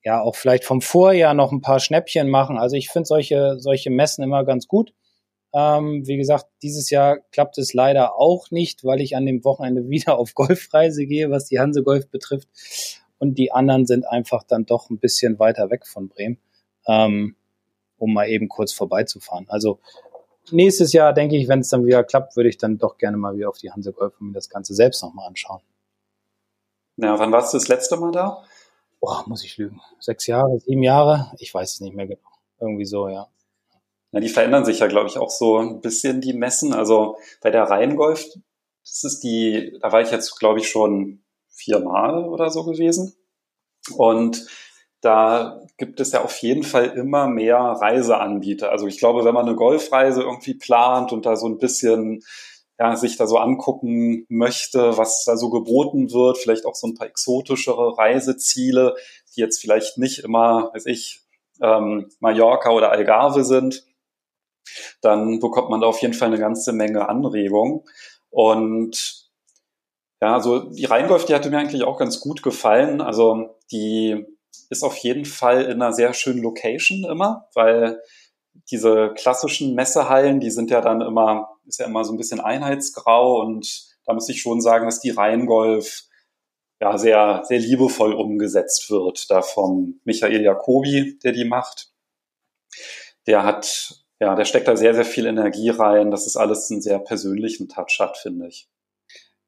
ja 0.04 0.22
auch 0.22 0.36
vielleicht 0.36 0.66
vom 0.66 0.82
Vorjahr 0.82 1.34
noch 1.34 1.54
ein 1.54 1.62
paar 1.62 1.80
Schnäppchen 1.80 2.30
machen. 2.30 2.58
Also 2.58 2.76
ich 2.76 2.90
finde 2.90 3.08
solche, 3.08 3.58
solche 3.60 3.90
Messen 3.90 4.24
immer 4.24 4.44
ganz 4.44 4.68
gut. 4.68 4.94
Ähm, 5.54 6.06
wie 6.06 6.18
gesagt, 6.18 6.48
dieses 6.62 6.90
Jahr 6.90 7.20
klappt 7.32 7.58
es 7.58 7.74
leider 7.74 8.16
auch 8.16 8.52
nicht, 8.52 8.84
weil 8.84 9.00
ich 9.02 9.16
an 9.16 9.26
dem 9.26 9.44
Wochenende 9.46 9.88
wieder 9.90 10.18
auf 10.18 10.34
Golfreise 10.36 11.06
gehe, 11.06 11.32
was 11.32 11.46
die 11.46 11.60
Hanse 11.60 11.82
Golf 11.82 12.10
betrifft 12.10 12.50
und 13.20 13.38
die 13.38 13.52
anderen 13.52 13.86
sind 13.86 14.08
einfach 14.08 14.44
dann 14.44 14.66
doch 14.66 14.90
ein 14.90 14.98
bisschen 14.98 15.40
weiter 15.40 15.70
weg 15.70 15.86
von 15.86 16.08
Bremen, 16.08 16.40
ähm, 16.88 17.36
um 17.98 18.14
mal 18.14 18.28
eben 18.28 18.48
kurz 18.50 18.74
vorbeizufahren. 18.74 19.46
Also 19.50 19.80
nächstes 20.52 20.94
Jahr, 20.94 21.14
denke 21.14 21.38
ich, 21.38 21.48
wenn 21.48 21.60
es 21.60 21.70
dann 21.70 21.86
wieder 21.86 22.04
klappt, 22.04 22.36
würde 22.36 22.50
ich 22.50 22.58
dann 22.58 22.78
doch 22.78 22.98
gerne 22.98 23.18
mal 23.18 23.36
wieder 23.36 23.50
auf 23.50 23.58
die 23.58 23.72
Hanse 23.72 23.94
Golf 23.94 24.20
und 24.20 24.28
mir 24.28 24.34
das 24.34 24.50
Ganze 24.50 24.74
selbst 24.74 25.04
nochmal 25.04 25.28
anschauen. 25.28 25.62
Ja, 26.98 27.18
wann 27.20 27.32
warst 27.32 27.54
du 27.54 27.58
das 27.58 27.68
letzte 27.68 27.98
Mal 27.98 28.12
da? 28.12 28.44
Boah, 29.00 29.24
muss 29.28 29.46
ich 29.46 29.58
lügen. 29.58 29.80
Sechs 30.00 30.28
Jahre, 30.28 30.60
sieben 30.60 30.84
Jahre? 30.84 31.32
Ich 31.40 31.54
weiß 31.54 31.76
es 31.76 31.82
nicht 31.82 31.96
mehr 31.96 32.08
genau. 32.08 32.20
Irgendwie 32.60 32.86
so, 32.86 33.08
ja. 33.08 33.28
Ja, 34.12 34.20
die 34.20 34.30
verändern 34.30 34.66
sich 34.66 34.80
ja, 34.80 34.88
glaube 34.88 35.08
ich, 35.08 35.18
auch 35.18 35.30
so 35.30 35.58
ein 35.60 35.82
bisschen 35.82 36.20
die 36.20 36.34
Messen. 36.34 36.74
Also 36.74 37.18
bei 37.42 37.52
der 37.52 37.64
Rheingolf, 37.64 38.26
das 38.84 39.04
ist 39.04 39.22
die, 39.22 39.78
da 39.82 39.92
war 39.92 40.02
ich 40.02 40.12
jetzt, 40.12 40.38
glaube 40.40 40.60
ich, 40.60 40.68
schon 40.68 41.22
viermal 41.60 42.26
oder 42.28 42.50
so 42.50 42.64
gewesen. 42.64 43.16
Und 43.96 44.48
da 45.02 45.62
gibt 45.78 46.00
es 46.00 46.12
ja 46.12 46.24
auf 46.24 46.38
jeden 46.40 46.64
Fall 46.64 46.88
immer 46.98 47.28
mehr 47.28 47.58
Reiseanbieter. 47.58 48.72
Also 48.72 48.88
ich 48.88 49.00
glaube, 49.00 49.24
wenn 49.24 49.34
man 49.34 49.48
eine 49.48 49.56
Golfreise 49.56 50.24
irgendwie 50.24 50.56
plant 50.56 51.14
und 51.14 51.26
da 51.26 51.36
so 51.36 51.48
ein 51.48 51.58
bisschen 51.58 52.22
ja, 52.80 52.96
sich 52.96 53.18
da 53.18 53.28
so 53.28 53.38
angucken 53.38 54.26
möchte, 54.30 54.98
was 54.98 55.26
da 55.26 55.36
so 55.36 55.50
geboten 55.50 56.12
wird, 56.12 56.38
vielleicht 56.38 56.66
auch 56.66 56.76
so 56.76 56.88
ein 56.88 56.96
paar 56.96 57.08
exotischere 57.08 57.98
Reiseziele, 57.98 58.96
die 59.36 59.42
jetzt 59.42 59.60
vielleicht 59.60 59.98
nicht 59.98 60.20
immer, 60.20 60.72
weiß 60.74 60.86
ich, 60.86 61.22
ähm, 61.62 62.10
Mallorca 62.20 62.72
oder 62.72 62.92
Algarve 62.92 63.44
sind, 63.44 63.86
dann 65.02 65.40
bekommt 65.40 65.70
man 65.70 65.82
da 65.82 65.88
auf 65.88 66.02
jeden 66.02 66.14
Fall 66.14 66.30
eine 66.30 66.40
ganze 66.40 66.72
Menge 66.72 67.10
Anregung. 67.10 67.86
Und 68.30 69.29
ja, 70.22 70.34
also 70.34 70.60
die 70.70 70.86
Rheingolf, 70.86 71.26
die 71.26 71.34
hatte 71.34 71.50
mir 71.50 71.60
eigentlich 71.60 71.84
auch 71.84 71.98
ganz 71.98 72.20
gut 72.20 72.44
gefallen. 72.44 73.02
Also 73.02 73.56
die 73.72 74.26
ist 74.70 74.84
auf 74.84 74.98
jeden 74.98 75.26
Fall 75.26 75.64
in 75.64 75.82
einer 75.82 75.94
sehr 75.94 76.14
schönen 76.14 76.42
Location 76.42 77.06
immer, 77.06 77.48
weil 77.54 78.02
diese 78.72 79.14
klassischen 79.16 79.76
Messehallen, 79.76 80.40
die 80.40 80.52
sind 80.52 80.70
ja 80.70 80.82
dann 80.82 81.02
immer, 81.02 81.58
ist 81.66 81.80
ja 81.80 81.86
immer 81.86 82.04
so 82.04 82.14
ein 82.14 82.18
bisschen 82.18 82.40
einheitsgrau 82.40 83.40
und 83.42 83.88
da 84.06 84.14
muss 84.14 84.30
ich 84.30 84.42
schon 84.42 84.62
sagen, 84.62 84.86
dass 84.86 85.00
die 85.00 85.12
Rheingolf 85.12 86.04
ja 86.82 86.98
sehr, 86.98 87.44
sehr 87.46 87.60
liebevoll 87.60 88.14
umgesetzt 88.14 88.90
wird, 88.90 89.30
da 89.30 89.42
vom 89.42 90.00
Michael 90.04 90.42
Jacobi, 90.42 91.20
der 91.24 91.32
die 91.32 91.46
macht. 91.46 91.92
Der 93.28 93.44
hat, 93.44 94.04
ja, 94.20 94.36
der 94.36 94.46
steckt 94.46 94.68
da 94.68 94.76
sehr, 94.76 94.94
sehr 94.94 95.06
viel 95.06 95.26
Energie 95.26 95.70
rein, 95.70 96.12
dass 96.12 96.26
es 96.26 96.36
alles 96.38 96.70
einen 96.72 96.82
sehr 96.82 97.00
persönlichen 97.00 97.70
Touch 97.70 97.98
hat, 98.00 98.18
finde 98.18 98.48
ich. 98.48 98.68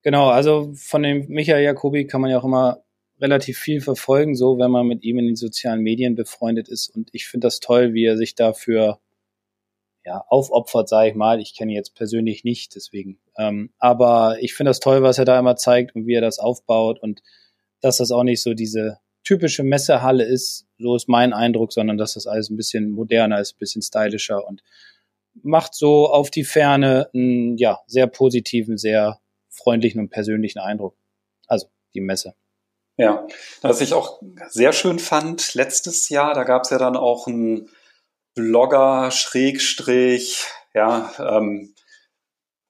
Genau, 0.03 0.29
also 0.29 0.71
von 0.75 1.03
dem 1.03 1.27
Michael 1.27 1.63
Jacobi 1.63 2.07
kann 2.07 2.21
man 2.21 2.31
ja 2.31 2.39
auch 2.39 2.43
immer 2.43 2.83
relativ 3.19 3.59
viel 3.59 3.81
verfolgen, 3.81 4.35
so 4.35 4.57
wenn 4.57 4.71
man 4.71 4.87
mit 4.87 5.03
ihm 5.03 5.19
in 5.19 5.27
den 5.27 5.35
sozialen 5.35 5.81
Medien 5.81 6.15
befreundet 6.15 6.67
ist. 6.67 6.89
Und 6.89 7.09
ich 7.11 7.27
finde 7.27 7.47
das 7.47 7.59
toll, 7.59 7.93
wie 7.93 8.05
er 8.05 8.17
sich 8.17 8.33
dafür 8.33 8.99
ja, 10.03 10.23
aufopfert, 10.27 10.89
sage 10.89 11.09
ich 11.09 11.15
mal. 11.15 11.39
Ich 11.39 11.55
kenne 11.55 11.71
ihn 11.71 11.75
jetzt 11.75 11.93
persönlich 11.93 12.43
nicht, 12.43 12.75
deswegen. 12.75 13.19
Ähm, 13.37 13.71
aber 13.77 14.37
ich 14.41 14.55
finde 14.55 14.71
das 14.71 14.79
toll, 14.79 15.03
was 15.03 15.19
er 15.19 15.25
da 15.25 15.37
immer 15.37 15.55
zeigt 15.55 15.95
und 15.95 16.07
wie 16.07 16.15
er 16.15 16.21
das 16.21 16.39
aufbaut 16.39 16.99
und 16.99 17.21
dass 17.79 17.97
das 17.97 18.11
auch 18.11 18.23
nicht 18.23 18.41
so 18.41 18.55
diese 18.55 18.97
typische 19.23 19.63
Messehalle 19.63 20.23
ist, 20.23 20.65
so 20.79 20.95
ist 20.95 21.07
mein 21.07 21.33
Eindruck, 21.33 21.73
sondern 21.73 21.97
dass 21.97 22.15
das 22.15 22.25
alles 22.25 22.49
ein 22.49 22.57
bisschen 22.57 22.89
moderner 22.89 23.39
ist, 23.39 23.53
ein 23.53 23.59
bisschen 23.59 23.83
stylischer 23.83 24.47
und 24.47 24.63
macht 25.43 25.75
so 25.75 26.09
auf 26.09 26.31
die 26.31 26.43
Ferne 26.43 27.09
einen 27.13 27.57
ja, 27.57 27.79
sehr 27.85 28.07
positiven, 28.07 28.77
sehr 28.77 29.20
freundlichen 29.51 29.99
und 29.99 30.09
persönlichen 30.09 30.59
Eindruck. 30.59 30.95
Also 31.47 31.67
die 31.93 32.01
Messe. 32.01 32.33
Ja, 32.97 33.25
was 33.61 33.81
ich 33.81 33.93
auch 33.93 34.21
sehr 34.49 34.73
schön 34.73 34.99
fand, 34.99 35.53
letztes 35.53 36.09
Jahr, 36.09 36.33
da 36.33 36.43
gab 36.43 36.63
es 36.63 36.69
ja 36.69 36.77
dann 36.77 36.95
auch 36.95 37.27
ein 37.27 37.69
Blogger, 38.35 39.11
Schrägstrich, 39.11 40.45
ja, 40.73 41.11
ähm, 41.19 41.73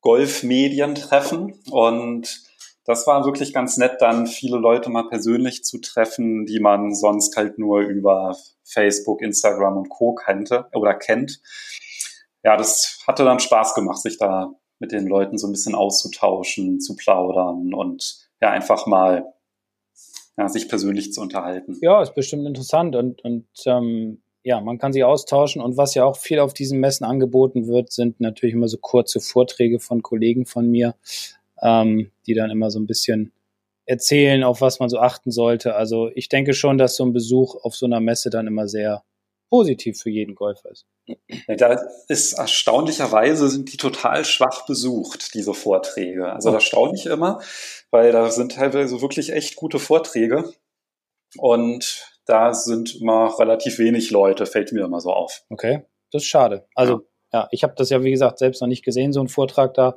Golf-Medientreffen 0.01 1.61
und 1.69 2.41
das 2.85 3.05
war 3.05 3.25
wirklich 3.25 3.53
ganz 3.53 3.77
nett, 3.77 4.01
dann 4.01 4.25
viele 4.25 4.57
Leute 4.57 4.89
mal 4.89 5.07
persönlich 5.07 5.63
zu 5.63 5.79
treffen, 5.79 6.45
die 6.45 6.59
man 6.59 6.95
sonst 6.95 7.37
halt 7.37 7.59
nur 7.59 7.81
über 7.81 8.35
Facebook, 8.63 9.21
Instagram 9.21 9.77
und 9.77 9.89
Co. 9.89 10.15
kannte 10.15 10.67
oder 10.73 10.95
kennt. 10.95 11.41
Ja, 12.43 12.57
das 12.57 13.03
hatte 13.05 13.23
dann 13.23 13.39
Spaß 13.39 13.75
gemacht, 13.75 14.01
sich 14.01 14.17
da 14.17 14.51
mit 14.81 14.91
den 14.91 15.07
Leuten 15.07 15.37
so 15.37 15.47
ein 15.47 15.51
bisschen 15.51 15.75
auszutauschen, 15.75 16.81
zu 16.81 16.95
plaudern 16.95 17.73
und 17.73 18.27
ja, 18.41 18.49
einfach 18.49 18.87
mal 18.87 19.31
ja, 20.37 20.49
sich 20.49 20.67
persönlich 20.67 21.13
zu 21.13 21.21
unterhalten. 21.21 21.77
Ja, 21.81 22.01
ist 22.01 22.15
bestimmt 22.15 22.47
interessant 22.47 22.95
und, 22.95 23.23
und 23.23 23.45
ähm, 23.67 24.21
ja, 24.43 24.59
man 24.59 24.79
kann 24.79 24.91
sich 24.91 25.03
austauschen 25.03 25.61
und 25.61 25.77
was 25.77 25.93
ja 25.93 26.03
auch 26.03 26.17
viel 26.17 26.39
auf 26.39 26.55
diesen 26.55 26.79
Messen 26.79 27.05
angeboten 27.05 27.67
wird, 27.67 27.91
sind 27.91 28.19
natürlich 28.19 28.55
immer 28.55 28.67
so 28.67 28.77
kurze 28.77 29.19
Vorträge 29.19 29.79
von 29.79 30.01
Kollegen 30.01 30.47
von 30.47 30.67
mir, 30.67 30.95
ähm, 31.61 32.09
die 32.25 32.33
dann 32.33 32.49
immer 32.49 32.71
so 32.71 32.79
ein 32.79 32.87
bisschen 32.87 33.31
erzählen, 33.85 34.43
auf 34.43 34.61
was 34.61 34.79
man 34.79 34.89
so 34.89 34.97
achten 34.97 35.29
sollte. 35.29 35.75
Also 35.75 36.09
ich 36.15 36.27
denke 36.27 36.53
schon, 36.53 36.79
dass 36.79 36.95
so 36.95 37.05
ein 37.05 37.13
Besuch 37.13 37.55
auf 37.63 37.75
so 37.75 37.85
einer 37.85 37.99
Messe 37.99 38.31
dann 38.31 38.47
immer 38.47 38.67
sehr 38.67 39.03
positiv 39.51 39.99
für 40.01 40.09
jeden 40.09 40.33
Golfer 40.33 40.71
ist. 40.71 40.87
Da 41.47 41.77
ist 42.07 42.33
erstaunlicherweise 42.33 43.49
sind 43.49 43.71
die 43.71 43.77
total 43.77 44.23
schwach 44.23 44.65
besucht, 44.65 45.33
diese 45.33 45.53
Vorträge. 45.53 46.31
Also 46.31 46.51
das 46.51 46.63
staune 46.63 46.93
ich 46.95 47.05
immer, 47.05 47.41
weil 47.91 48.13
da 48.13 48.31
sind 48.31 48.53
teilweise 48.53 49.01
wirklich 49.01 49.33
echt 49.33 49.57
gute 49.57 49.77
Vorträge. 49.77 50.53
Und 51.37 52.07
da 52.25 52.53
sind 52.53 52.95
immer 53.01 53.37
relativ 53.39 53.77
wenig 53.77 54.09
Leute, 54.09 54.45
fällt 54.45 54.71
mir 54.71 54.85
immer 54.85 55.01
so 55.01 55.11
auf. 55.11 55.43
Okay, 55.49 55.83
das 56.11 56.23
ist 56.23 56.29
schade. 56.29 56.65
Also 56.73 57.01
ja, 57.33 57.49
ich 57.51 57.63
habe 57.63 57.73
das 57.75 57.89
ja, 57.89 58.03
wie 58.03 58.11
gesagt, 58.11 58.39
selbst 58.39 58.61
noch 58.61 58.69
nicht 58.69 58.85
gesehen, 58.85 59.11
so 59.11 59.19
ein 59.19 59.27
Vortrag 59.27 59.73
da. 59.73 59.95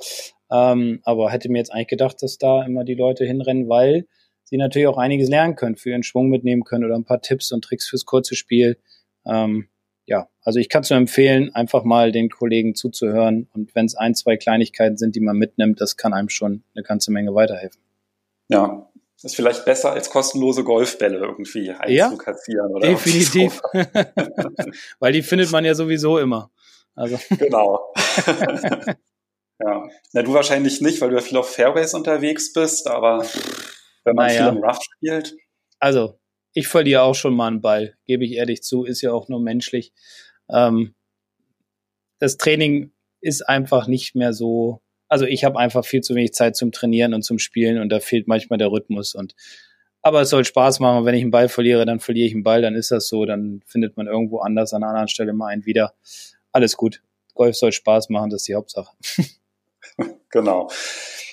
Ähm, 0.50 1.00
aber 1.04 1.30
hätte 1.30 1.48
mir 1.48 1.58
jetzt 1.58 1.72
eigentlich 1.72 1.88
gedacht, 1.88 2.22
dass 2.22 2.38
da 2.38 2.64
immer 2.64 2.84
die 2.84 2.94
Leute 2.94 3.24
hinrennen, 3.24 3.68
weil 3.68 4.06
sie 4.42 4.56
natürlich 4.56 4.88
auch 4.88 4.98
einiges 4.98 5.28
lernen 5.28 5.54
können, 5.54 5.76
für 5.76 5.90
ihren 5.90 6.02
Schwung 6.02 6.28
mitnehmen 6.28 6.64
können 6.64 6.84
oder 6.84 6.96
ein 6.96 7.04
paar 7.04 7.20
Tipps 7.20 7.52
und 7.52 7.62
Tricks 7.62 7.88
fürs 7.88 8.04
kurze 8.04 8.34
Spiel. 8.34 8.78
Ähm, 9.26 9.68
ja, 10.06 10.28
also 10.42 10.58
ich 10.58 10.68
kann 10.68 10.82
es 10.82 10.90
nur 10.90 10.98
empfehlen, 10.98 11.54
einfach 11.54 11.84
mal 11.84 12.12
den 12.12 12.28
Kollegen 12.28 12.74
zuzuhören 12.74 13.48
und 13.54 13.74
wenn 13.74 13.86
es 13.86 13.94
ein, 13.94 14.14
zwei 14.14 14.36
Kleinigkeiten 14.36 14.96
sind, 14.98 15.16
die 15.16 15.20
man 15.20 15.36
mitnimmt, 15.36 15.80
das 15.80 15.96
kann 15.96 16.12
einem 16.12 16.28
schon 16.28 16.62
eine 16.74 16.82
ganze 16.82 17.10
Menge 17.10 17.34
weiterhelfen. 17.34 17.80
Ja, 18.48 18.90
ist 19.24 19.36
vielleicht 19.36 19.64
besser 19.64 19.92
als 19.92 20.10
kostenlose 20.10 20.64
Golfbälle 20.64 21.16
irgendwie 21.16 21.70
einzukassieren. 21.70 22.70
Ja, 22.70 22.76
oder 22.76 22.88
definitiv. 22.88 23.60
So. 23.72 23.78
Weil 24.98 25.12
die 25.12 25.22
findet 25.22 25.50
man 25.50 25.64
ja 25.64 25.74
sowieso 25.74 26.18
immer. 26.18 26.50
Also. 26.94 27.18
Genau. 27.38 27.92
ja. 29.58 29.88
Na, 30.12 30.22
du 30.22 30.34
wahrscheinlich 30.34 30.80
nicht, 30.80 31.00
weil 31.00 31.08
du 31.08 31.16
ja 31.16 31.22
viel 31.22 31.38
auf 31.38 31.50
Fairways 31.50 31.94
unterwegs 31.94 32.52
bist, 32.52 32.86
aber 32.86 33.24
wenn 34.04 34.14
man 34.14 34.26
naja. 34.26 34.50
viel 34.50 34.58
im 34.58 34.64
Rough 34.64 34.78
spielt. 34.82 35.34
Also, 35.80 36.20
ich 36.54 36.68
verliere 36.68 37.02
auch 37.02 37.14
schon 37.14 37.34
mal 37.34 37.48
einen 37.48 37.60
Ball, 37.60 37.96
gebe 38.06 38.24
ich 38.24 38.32
ehrlich 38.32 38.62
zu, 38.62 38.84
ist 38.84 39.02
ja 39.02 39.12
auch 39.12 39.28
nur 39.28 39.40
menschlich. 39.40 39.92
Ähm, 40.48 40.94
das 42.20 42.36
Training 42.36 42.92
ist 43.20 43.42
einfach 43.42 43.86
nicht 43.86 44.14
mehr 44.14 44.32
so, 44.32 44.80
also 45.08 45.26
ich 45.26 45.44
habe 45.44 45.58
einfach 45.58 45.84
viel 45.84 46.00
zu 46.00 46.14
wenig 46.14 46.32
Zeit 46.32 46.56
zum 46.56 46.72
Trainieren 46.72 47.12
und 47.12 47.22
zum 47.22 47.38
Spielen 47.38 47.80
und 47.80 47.90
da 47.90 48.00
fehlt 48.00 48.28
manchmal 48.28 48.58
der 48.58 48.70
Rhythmus 48.70 49.14
und 49.14 49.34
aber 50.00 50.20
es 50.20 50.28
soll 50.28 50.44
Spaß 50.44 50.80
machen. 50.80 51.06
wenn 51.06 51.14
ich 51.14 51.22
einen 51.22 51.30
Ball 51.30 51.48
verliere, 51.48 51.86
dann 51.86 51.98
verliere 51.98 52.26
ich 52.26 52.34
einen 52.34 52.42
Ball, 52.42 52.60
dann 52.60 52.74
ist 52.74 52.90
das 52.90 53.08
so, 53.08 53.24
dann 53.24 53.62
findet 53.66 53.96
man 53.96 54.06
irgendwo 54.06 54.40
anders 54.40 54.74
an 54.74 54.82
einer 54.82 54.90
anderen 54.90 55.08
Stelle 55.08 55.32
mal 55.32 55.46
einen 55.46 55.64
wieder. 55.64 55.94
Alles 56.52 56.76
gut. 56.76 57.02
Golf 57.32 57.56
soll 57.56 57.72
Spaß 57.72 58.10
machen, 58.10 58.28
das 58.28 58.42
ist 58.42 58.48
die 58.48 58.54
Hauptsache. 58.54 58.94
genau. 60.28 60.70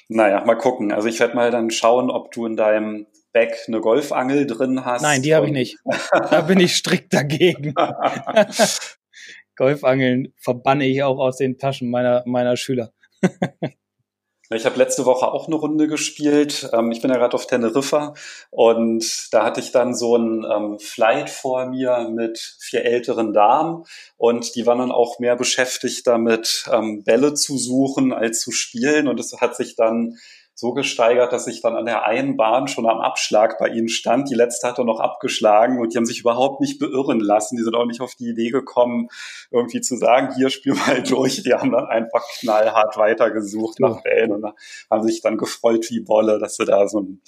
Naja, 0.08 0.46
mal 0.46 0.56
gucken. 0.56 0.94
Also 0.94 1.10
ich 1.10 1.20
werde 1.20 1.36
mal 1.36 1.52
dann 1.52 1.70
schauen, 1.70 2.10
ob 2.10 2.32
du 2.32 2.46
in 2.46 2.56
deinem 2.56 3.08
Bag 3.34 3.54
eine 3.68 3.80
Golfangel 3.80 4.46
drin 4.46 4.86
hast. 4.86 5.02
Nein, 5.02 5.22
die 5.22 5.34
habe 5.34 5.48
ich 5.48 5.54
nicht. 5.54 5.78
da 6.12 6.42
bin 6.42 6.60
ich 6.60 6.76
strikt 6.76 7.14
dagegen. 7.14 7.74
Golfangeln 9.56 10.34
verbanne 10.38 10.86
ich 10.86 11.04
auch 11.04 11.20
aus 11.20 11.38
den 11.38 11.58
Taschen 11.58 11.90
meiner, 11.90 12.24
meiner 12.26 12.58
Schüler. 12.58 12.92
Ich 14.54 14.66
habe 14.66 14.78
letzte 14.78 15.06
Woche 15.06 15.32
auch 15.32 15.48
eine 15.48 15.56
Runde 15.56 15.88
gespielt. 15.88 16.70
Ähm, 16.74 16.92
ich 16.92 17.02
bin 17.02 17.10
ja 17.10 17.18
gerade 17.18 17.36
auf 17.36 17.48
Teneriffa 17.48 18.14
und 18.50 19.34
da 19.34 19.46
hatte 19.46 19.62
ich 19.62 19.72
dann 19.72 19.96
so 19.96 20.18
ein 20.18 20.44
ähm, 20.44 20.78
Flight 20.78 21.30
vor 21.30 21.68
mir 21.68 22.10
mit 22.10 22.58
vier 22.60 22.84
älteren 22.84 23.32
Damen 23.32 23.86
und 24.18 24.56
die 24.56 24.66
waren 24.66 24.80
dann 24.80 24.92
auch 24.92 25.20
mehr 25.20 25.38
beschäftigt 25.38 26.06
damit, 26.06 26.66
ähm, 26.70 27.04
Bälle 27.04 27.34
zu 27.34 27.58
suchen 27.58 28.12
als 28.12 28.42
zu 28.42 28.52
spielen 28.52 29.08
und 29.08 29.22
es 29.22 29.32
hat 29.40 29.56
sich 29.56 29.78
dann 29.78 30.18
so 30.62 30.74
gesteigert, 30.74 31.34
dass 31.34 31.48
ich 31.48 31.60
dann 31.64 31.76
an 31.76 31.86
der 31.86 32.06
einen 32.06 32.38
Bahn 32.38 32.68
schon 32.68 32.88
am 32.88 33.02
Abschlag 33.02 33.58
bei 33.58 33.70
ihnen 33.70 33.90
stand. 33.90 34.30
Die 34.30 34.36
letzte 34.36 34.68
hatte 34.68 34.86
noch 34.86 35.00
abgeschlagen 35.00 35.80
und 35.80 35.92
die 35.92 35.98
haben 35.98 36.06
sich 36.06 36.20
überhaupt 36.20 36.62
nicht 36.62 36.78
beirren 36.78 37.20
lassen. 37.20 37.58
Die 37.58 37.64
sind 37.64 37.76
auch 37.76 37.88
nicht 37.88 38.00
auf 38.00 38.14
die 38.14 38.30
Idee 38.30 38.52
gekommen, 38.52 39.08
irgendwie 39.50 39.82
zu 39.82 39.98
sagen, 39.98 40.36
hier 40.36 40.52
spiel 40.52 40.76
mal 40.76 41.02
durch. 41.10 41.42
Die 41.42 41.56
haben 41.56 41.72
dann 41.72 41.88
einfach 41.88 42.24
knallhart 42.40 42.96
weitergesucht 42.96 43.80
ja. 43.80 43.90
nach 43.90 44.04
Bällen 44.04 44.34
und 44.34 44.54
haben 44.92 45.04
sich 45.04 45.22
dann 45.22 45.40
gefreut 45.40 45.88
wie 45.90 46.02
Bolle, 46.02 46.38
dass 46.38 46.58
sie 46.58 46.66
da 46.66 46.88
so 46.88 47.00
einen, 47.00 47.24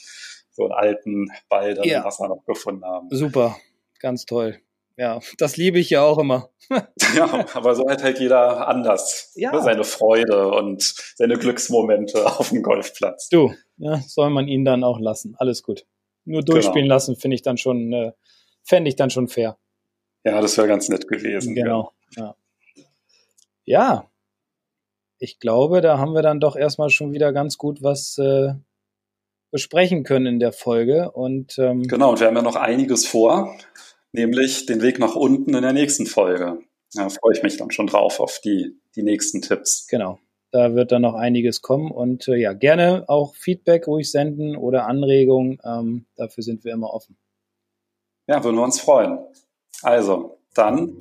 so 0.51 0.65
einen 0.65 0.73
alten 0.73 1.31
Ball 1.49 1.73
dann 1.73 1.85
ja. 1.85 1.97
im 1.97 2.03
Wasser 2.03 2.27
noch 2.27 2.45
gefunden 2.45 2.85
haben. 2.85 3.07
Super, 3.09 3.55
ganz 3.99 4.25
toll. 4.27 4.59
Ja, 4.95 5.19
das 5.39 5.58
liebe 5.58 5.79
ich 5.79 5.89
ja 5.89 6.03
auch 6.03 6.19
immer. 6.19 6.49
ja, 7.15 7.45
aber 7.53 7.73
so 7.73 7.89
hat 7.89 8.03
halt 8.03 8.19
jeder 8.19 8.67
anders 8.67 9.32
ja. 9.36 9.51
ne, 9.51 9.62
seine 9.62 9.84
Freude 9.84 10.49
und 10.51 10.82
seine 11.15 11.38
Glücksmomente 11.38 12.25
auf 12.39 12.49
dem 12.49 12.62
Golfplatz. 12.62 13.29
Du, 13.29 13.53
ja, 13.77 13.99
soll 14.08 14.29
man 14.29 14.47
ihn 14.47 14.65
dann 14.65 14.84
auch 14.84 14.99
lassen. 14.99 15.36
Alles 15.39 15.63
gut. 15.63 15.86
Nur 16.25 16.41
durchspielen 16.41 16.86
genau. 16.86 16.95
lassen, 16.95 17.15
finde 17.15 17.36
ich 17.36 17.41
dann 17.41 17.58
schon, 17.58 17.91
äh, 17.91 18.12
fände 18.63 18.88
ich 18.88 18.95
dann 18.95 19.10
schon 19.10 19.27
fair. 19.27 19.58
Ja, 20.23 20.39
das 20.39 20.58
wäre 20.58 20.67
ganz 20.67 20.88
nett 20.89 21.08
gewesen. 21.08 21.56
Genau. 21.56 21.91
Ja. 22.15 22.36
ja. 23.65 24.10
Ich 25.17 25.39
glaube, 25.39 25.82
da 25.82 25.97
haben 25.97 26.13
wir 26.13 26.21
dann 26.21 26.39
doch 26.39 26.56
erstmal 26.56 26.89
schon 26.89 27.13
wieder 27.13 27.34
ganz 27.34 27.58
gut 27.58 27.82
was 27.82 28.17
äh, 28.19 28.53
besprechen 29.51 30.03
können 30.03 30.25
in 30.27 30.39
der 30.39 30.53
Folge. 30.53 31.12
Und, 31.12 31.58
ähm, 31.58 31.84
genau, 31.84 32.12
und 32.12 32.19
wir 32.19 32.27
haben 32.27 32.36
ja 32.36 32.41
noch 32.41 32.56
einiges 32.56 33.06
vor 33.06 33.58
nämlich 34.13 34.65
den 34.65 34.82
Weg 34.82 34.99
nach 34.99 35.15
unten 35.15 35.54
in 35.54 35.62
der 35.62 35.73
nächsten 35.73 36.06
Folge. 36.06 36.60
Da 36.93 37.10
freue 37.10 37.34
ich 37.34 37.43
mich 37.43 37.58
dann 37.58 37.71
schon 37.71 37.88
drauf 37.88 38.19
auf 38.19 38.39
die, 38.43 38.80
die 38.95 39.04
nächsten 39.04 39.41
Tipps. 39.41 39.88
Genau. 39.89 40.19
Da 40.52 40.76
wird 40.76 40.91
dann 40.91 41.02
noch 41.02 41.15
einiges 41.15 41.63
kommen 41.63 41.91
und 41.91 42.28
äh, 42.28 42.36
ja, 42.36 42.54
gerne 42.54 43.06
auch 43.08 43.36
Feedback 43.36 43.88
ruhig 43.88 44.12
senden 44.12 44.56
oder 44.56 44.86
Anregungen. 44.86 45.58
Ähm, 45.65 46.06
dafür 46.15 46.43
sind 46.43 46.63
wir 46.63 46.73
immer 46.73 46.93
offen. 46.93 47.17
Ja, 48.28 48.43
würden 48.43 48.58
wir 48.58 48.63
uns 48.63 48.80
freuen. 48.80 49.17
Also, 49.82 50.38
dann 50.54 50.95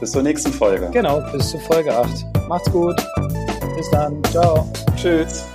bis 0.00 0.12
zur 0.12 0.22
nächsten 0.22 0.52
Folge. 0.52 0.90
Genau, 0.90 1.20
bis 1.32 1.50
zur 1.50 1.60
Folge 1.60 1.94
8. 1.94 2.48
Macht's 2.48 2.72
gut. 2.72 2.96
Bis 3.76 3.90
dann. 3.90 4.24
Ciao. 4.24 4.66
Tschüss. 4.96 5.46